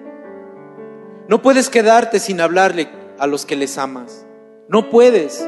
No 1.28 1.42
puedes 1.42 1.70
quedarte 1.70 2.20
sin 2.20 2.40
hablarle 2.40 2.88
a 3.18 3.28
los 3.28 3.46
que 3.46 3.56
les 3.56 3.78
amas. 3.78 4.26
No 4.70 4.90
puedes. 4.90 5.48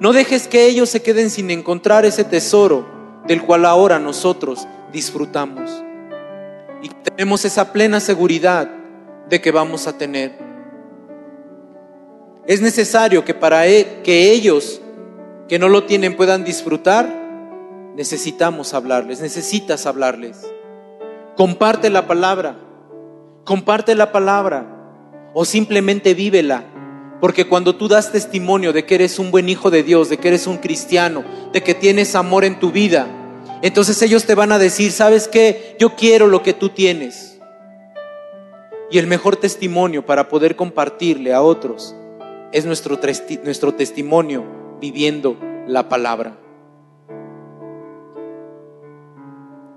No 0.00 0.12
dejes 0.12 0.46
que 0.46 0.66
ellos 0.66 0.88
se 0.90 1.02
queden 1.02 1.30
sin 1.30 1.50
encontrar 1.50 2.04
ese 2.04 2.24
tesoro 2.24 2.86
del 3.26 3.42
cual 3.42 3.64
ahora 3.64 3.98
nosotros 3.98 4.66
disfrutamos. 4.92 5.82
Y 6.82 6.88
tenemos 6.88 7.44
esa 7.44 7.72
plena 7.72 8.00
seguridad 8.00 8.70
de 9.28 9.40
que 9.40 9.50
vamos 9.50 9.86
a 9.86 9.98
tener. 9.98 10.47
Es 12.48 12.60
necesario 12.60 13.24
que 13.24 13.34
para 13.34 13.68
e, 13.68 14.00
que 14.02 14.32
ellos 14.32 14.80
que 15.48 15.60
no 15.60 15.68
lo 15.68 15.84
tienen 15.84 16.16
puedan 16.16 16.42
disfrutar, 16.42 17.08
necesitamos 17.94 18.74
hablarles, 18.74 19.20
necesitas 19.20 19.86
hablarles. 19.86 20.44
Comparte 21.36 21.88
la 21.88 22.08
palabra 22.08 22.68
comparte 23.48 23.94
la 23.94 24.12
palabra 24.12 24.66
o 25.32 25.46
simplemente 25.46 26.12
vívela. 26.12 26.64
Porque 27.18 27.48
cuando 27.48 27.76
tú 27.76 27.88
das 27.88 28.12
testimonio 28.12 28.74
de 28.74 28.84
que 28.84 28.96
eres 28.96 29.18
un 29.18 29.30
buen 29.30 29.48
hijo 29.48 29.70
de 29.70 29.82
Dios, 29.82 30.10
de 30.10 30.18
que 30.18 30.28
eres 30.28 30.46
un 30.46 30.58
cristiano, 30.58 31.24
de 31.50 31.62
que 31.62 31.72
tienes 31.74 32.14
amor 32.14 32.44
en 32.44 32.60
tu 32.60 32.70
vida, 32.70 33.08
entonces 33.62 34.02
ellos 34.02 34.26
te 34.26 34.34
van 34.34 34.52
a 34.52 34.58
decir, 34.58 34.92
¿sabes 34.92 35.28
qué? 35.28 35.76
Yo 35.80 35.96
quiero 35.96 36.26
lo 36.26 36.42
que 36.42 36.52
tú 36.52 36.68
tienes. 36.68 37.40
Y 38.90 38.98
el 38.98 39.06
mejor 39.06 39.36
testimonio 39.36 40.04
para 40.04 40.28
poder 40.28 40.54
compartirle 40.54 41.32
a 41.32 41.40
otros 41.40 41.96
es 42.52 42.64
nuestro, 42.64 42.98
nuestro 43.44 43.74
testimonio 43.74 44.44
viviendo 44.80 45.36
la 45.66 45.88
palabra. 45.88 46.38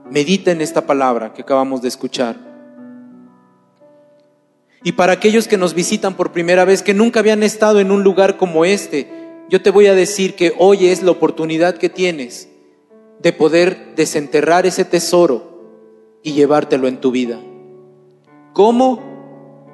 Medita 0.10 0.52
en 0.52 0.62
esta 0.62 0.86
palabra 0.86 1.34
que 1.34 1.42
acabamos 1.42 1.82
de 1.82 1.88
escuchar. 1.88 2.36
Y 4.84 4.94
para 4.94 5.14
aquellos 5.14 5.48
que 5.48 5.58
nos 5.58 5.74
visitan 5.74 6.16
por 6.16 6.32
primera 6.32 6.66
vez, 6.66 6.82
que 6.82 6.94
nunca 6.94 7.20
habían 7.20 7.44
estado 7.44 7.80
en 7.80 7.92
un 7.92 8.04
lugar 8.04 8.38
como 8.38 8.66
este, 8.66 9.08
yo 9.50 9.62
te 9.62 9.70
voy 9.70 9.88
a 9.88 9.96
decir 9.96 10.36
que 10.36 10.54
hoy 10.58 10.88
es 10.88 11.04
la 11.04 11.12
oportunidad 11.12 11.78
que 11.78 11.90
tienes 11.90 12.50
de 13.22 13.34
poder 13.34 13.96
desenterrar 13.96 14.66
ese 14.66 14.84
tesoro 14.84 16.20
y 16.24 16.34
llevártelo 16.34 16.88
en 16.88 17.00
tu 17.00 17.12
vida. 17.12 17.40
¿Cómo? 18.54 19.00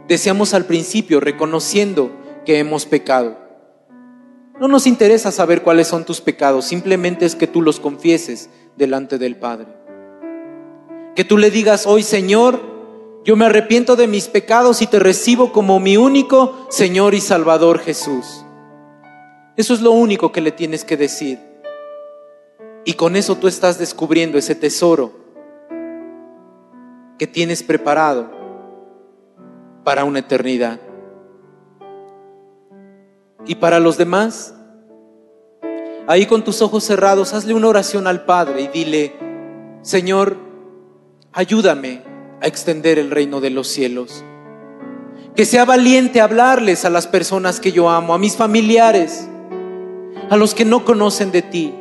Deseamos 0.07 0.53
al 0.53 0.65
principio, 0.65 1.19
reconociendo 1.19 2.11
que 2.47 2.59
hemos 2.59 2.85
pecado. 2.85 3.37
No 4.57 4.69
nos 4.69 4.87
interesa 4.87 5.33
saber 5.33 5.63
cuáles 5.63 5.89
son 5.89 6.05
tus 6.05 6.21
pecados, 6.21 6.63
simplemente 6.63 7.25
es 7.25 7.35
que 7.35 7.45
tú 7.45 7.61
los 7.61 7.81
confieses 7.81 8.49
delante 8.77 9.17
del 9.17 9.35
Padre. 9.35 9.67
Que 11.13 11.25
tú 11.25 11.37
le 11.37 11.51
digas 11.51 11.85
hoy, 11.85 12.03
Señor, 12.03 12.61
yo 13.25 13.35
me 13.35 13.47
arrepiento 13.47 13.97
de 13.97 14.07
mis 14.07 14.29
pecados 14.29 14.81
y 14.81 14.87
te 14.87 14.97
recibo 14.97 15.51
como 15.51 15.81
mi 15.81 15.97
único 15.97 16.67
Señor 16.69 17.15
y 17.15 17.19
Salvador 17.19 17.79
Jesús. 17.79 18.45
Eso 19.57 19.73
es 19.73 19.81
lo 19.81 19.91
único 19.91 20.31
que 20.31 20.39
le 20.39 20.53
tienes 20.53 20.85
que 20.85 20.95
decir. 20.95 21.39
Y 22.85 22.93
con 22.93 23.17
eso 23.17 23.35
tú 23.35 23.49
estás 23.49 23.77
descubriendo 23.77 24.37
ese 24.37 24.55
tesoro 24.55 25.11
que 27.19 27.27
tienes 27.27 27.61
preparado 27.61 28.31
para 29.83 30.05
una 30.05 30.19
eternidad. 30.19 30.86
Y 33.47 33.55
para 33.55 33.79
los 33.79 33.97
demás, 33.97 34.53
ahí 36.05 36.25
con 36.25 36.43
tus 36.43 36.61
ojos 36.61 36.83
cerrados, 36.83 37.33
hazle 37.33 37.53
una 37.53 37.69
oración 37.69 38.05
al 38.05 38.25
Padre 38.25 38.63
y 38.63 38.67
dile, 38.67 39.15
Señor, 39.81 40.35
ayúdame 41.31 42.03
a 42.41 42.47
extender 42.47 42.99
el 42.99 43.09
reino 43.09 43.39
de 43.39 43.49
los 43.49 43.69
cielos. 43.69 44.25
Que 45.33 45.45
sea 45.45 45.63
valiente 45.63 46.19
hablarles 46.19 46.83
a 46.83 46.89
las 46.89 47.07
personas 47.07 47.61
que 47.61 47.71
yo 47.71 47.89
amo, 47.89 48.13
a 48.13 48.17
mis 48.17 48.35
familiares, 48.35 49.29
a 50.29 50.35
los 50.35 50.53
que 50.53 50.65
no 50.65 50.83
conocen 50.83 51.31
de 51.31 51.41
ti. 51.41 51.73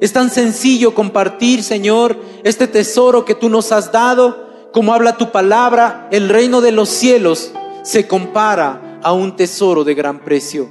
Es 0.00 0.12
tan 0.12 0.30
sencillo 0.30 0.94
compartir, 0.94 1.62
Señor, 1.62 2.16
este 2.42 2.66
tesoro 2.66 3.24
que 3.24 3.36
tú 3.36 3.48
nos 3.48 3.70
has 3.70 3.92
dado, 3.92 4.48
como 4.72 4.94
habla 4.94 5.16
tu 5.16 5.30
palabra, 5.30 6.08
el 6.10 6.28
reino 6.28 6.60
de 6.60 6.72
los 6.72 6.88
cielos 6.88 7.52
se 7.82 8.08
compara 8.08 8.87
a 9.02 9.12
un 9.12 9.36
tesoro 9.36 9.84
de 9.84 9.94
gran 9.94 10.20
precio. 10.20 10.68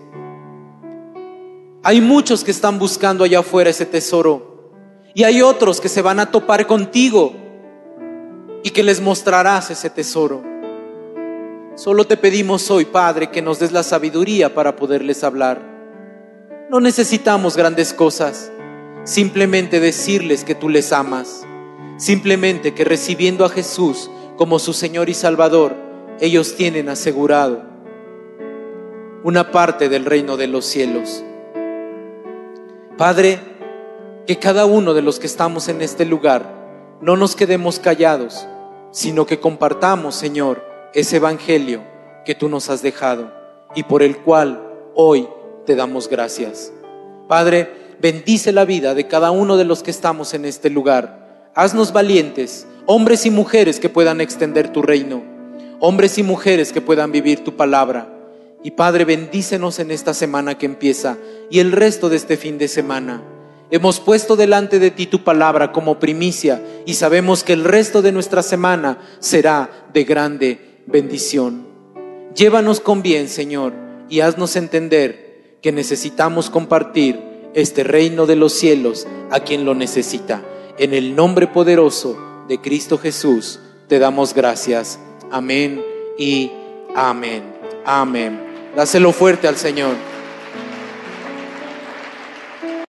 Hay 1.83 2.01
muchos 2.01 2.43
que 2.43 2.51
están 2.51 2.79
buscando 2.79 3.23
allá 3.23 3.39
afuera 3.39 3.69
ese 3.69 3.85
tesoro 3.85 4.71
y 5.13 5.23
hay 5.23 5.41
otros 5.41 5.79
que 5.79 5.89
se 5.89 6.01
van 6.01 6.19
a 6.19 6.31
topar 6.31 6.67
contigo 6.67 7.33
y 8.63 8.71
que 8.71 8.83
les 8.83 8.99
mostrarás 8.99 9.71
ese 9.71 9.89
tesoro. 9.89 10.43
Solo 11.75 12.05
te 12.05 12.17
pedimos 12.17 12.69
hoy, 12.71 12.85
Padre, 12.85 13.29
que 13.29 13.41
nos 13.41 13.59
des 13.59 13.71
la 13.71 13.83
sabiduría 13.83 14.53
para 14.53 14.75
poderles 14.75 15.23
hablar. 15.23 15.61
No 16.69 16.81
necesitamos 16.81 17.55
grandes 17.55 17.93
cosas, 17.93 18.51
simplemente 19.05 19.79
decirles 19.79 20.43
que 20.43 20.55
tú 20.55 20.69
les 20.69 20.91
amas, 20.91 21.45
simplemente 21.97 22.73
que 22.73 22.83
recibiendo 22.83 23.45
a 23.45 23.49
Jesús 23.49 24.09
como 24.35 24.59
su 24.59 24.73
Señor 24.73 25.07
y 25.07 25.13
Salvador, 25.13 25.75
ellos 26.19 26.55
tienen 26.55 26.89
asegurado 26.89 27.66
una 29.27 29.51
parte 29.51 29.89
del 29.89 30.05
reino 30.05 30.37
de 30.37 30.47
los 30.47 30.63
cielos. 30.63 31.21
Padre, 32.97 33.41
que 34.25 34.39
cada 34.39 34.65
uno 34.65 34.93
de 34.93 35.01
los 35.01 35.19
que 35.19 35.27
estamos 35.27 35.67
en 35.67 35.81
este 35.81 36.05
lugar 36.05 36.97
no 37.01 37.17
nos 37.17 37.35
quedemos 37.35 37.77
callados, 37.77 38.47
sino 38.91 39.25
que 39.25 39.41
compartamos, 39.41 40.15
Señor, 40.15 40.63
ese 40.93 41.17
Evangelio 41.17 41.81
que 42.23 42.35
tú 42.35 42.47
nos 42.47 42.69
has 42.69 42.81
dejado 42.81 43.29
y 43.75 43.83
por 43.83 44.01
el 44.01 44.15
cual 44.15 44.63
hoy 44.95 45.27
te 45.65 45.75
damos 45.75 46.07
gracias. 46.07 46.71
Padre, 47.27 47.97
bendice 47.99 48.53
la 48.53 48.63
vida 48.63 48.95
de 48.95 49.07
cada 49.07 49.31
uno 49.31 49.57
de 49.57 49.65
los 49.65 49.83
que 49.83 49.91
estamos 49.91 50.33
en 50.35 50.45
este 50.45 50.69
lugar. 50.69 51.51
Haznos 51.53 51.91
valientes, 51.91 52.65
hombres 52.85 53.25
y 53.25 53.29
mujeres 53.29 53.81
que 53.81 53.89
puedan 53.89 54.21
extender 54.21 54.71
tu 54.71 54.81
reino, 54.81 55.21
hombres 55.81 56.17
y 56.17 56.23
mujeres 56.23 56.71
que 56.71 56.79
puedan 56.79 57.11
vivir 57.11 57.43
tu 57.43 57.57
palabra. 57.57 58.13
Y 58.63 58.71
Padre, 58.71 59.05
bendícenos 59.05 59.79
en 59.79 59.91
esta 59.91 60.13
semana 60.13 60.57
que 60.57 60.65
empieza 60.65 61.17
y 61.49 61.59
el 61.59 61.71
resto 61.71 62.09
de 62.09 62.17
este 62.17 62.37
fin 62.37 62.57
de 62.57 62.67
semana. 62.67 63.21
Hemos 63.69 63.99
puesto 63.99 64.35
delante 64.35 64.79
de 64.79 64.91
ti 64.91 65.07
tu 65.07 65.23
palabra 65.23 65.71
como 65.71 65.99
primicia 65.99 66.61
y 66.85 66.93
sabemos 66.93 67.43
que 67.43 67.53
el 67.53 67.63
resto 67.63 68.01
de 68.01 68.11
nuestra 68.11 68.41
semana 68.41 68.99
será 69.19 69.89
de 69.93 70.03
grande 70.05 70.81
bendición. 70.85 71.67
Llévanos 72.33 72.79
con 72.79 73.01
bien, 73.01 73.27
Señor, 73.27 73.73
y 74.09 74.21
haznos 74.21 74.55
entender 74.55 75.57
que 75.61 75.71
necesitamos 75.71 76.49
compartir 76.49 77.19
este 77.53 77.83
reino 77.83 78.25
de 78.25 78.35
los 78.35 78.53
cielos 78.53 79.07
a 79.31 79.41
quien 79.41 79.65
lo 79.65 79.75
necesita. 79.75 80.43
En 80.77 80.93
el 80.93 81.15
nombre 81.15 81.47
poderoso 81.47 82.17
de 82.47 82.61
Cristo 82.61 82.97
Jesús 82.97 83.59
te 83.87 83.99
damos 83.99 84.33
gracias. 84.33 84.99
Amén 85.31 85.83
y 86.17 86.51
amén. 86.95 87.43
Amén. 87.85 88.46
Dáselo 88.77 89.11
fuerte 89.11 89.47
al 89.47 89.57
Señor. 89.57 89.95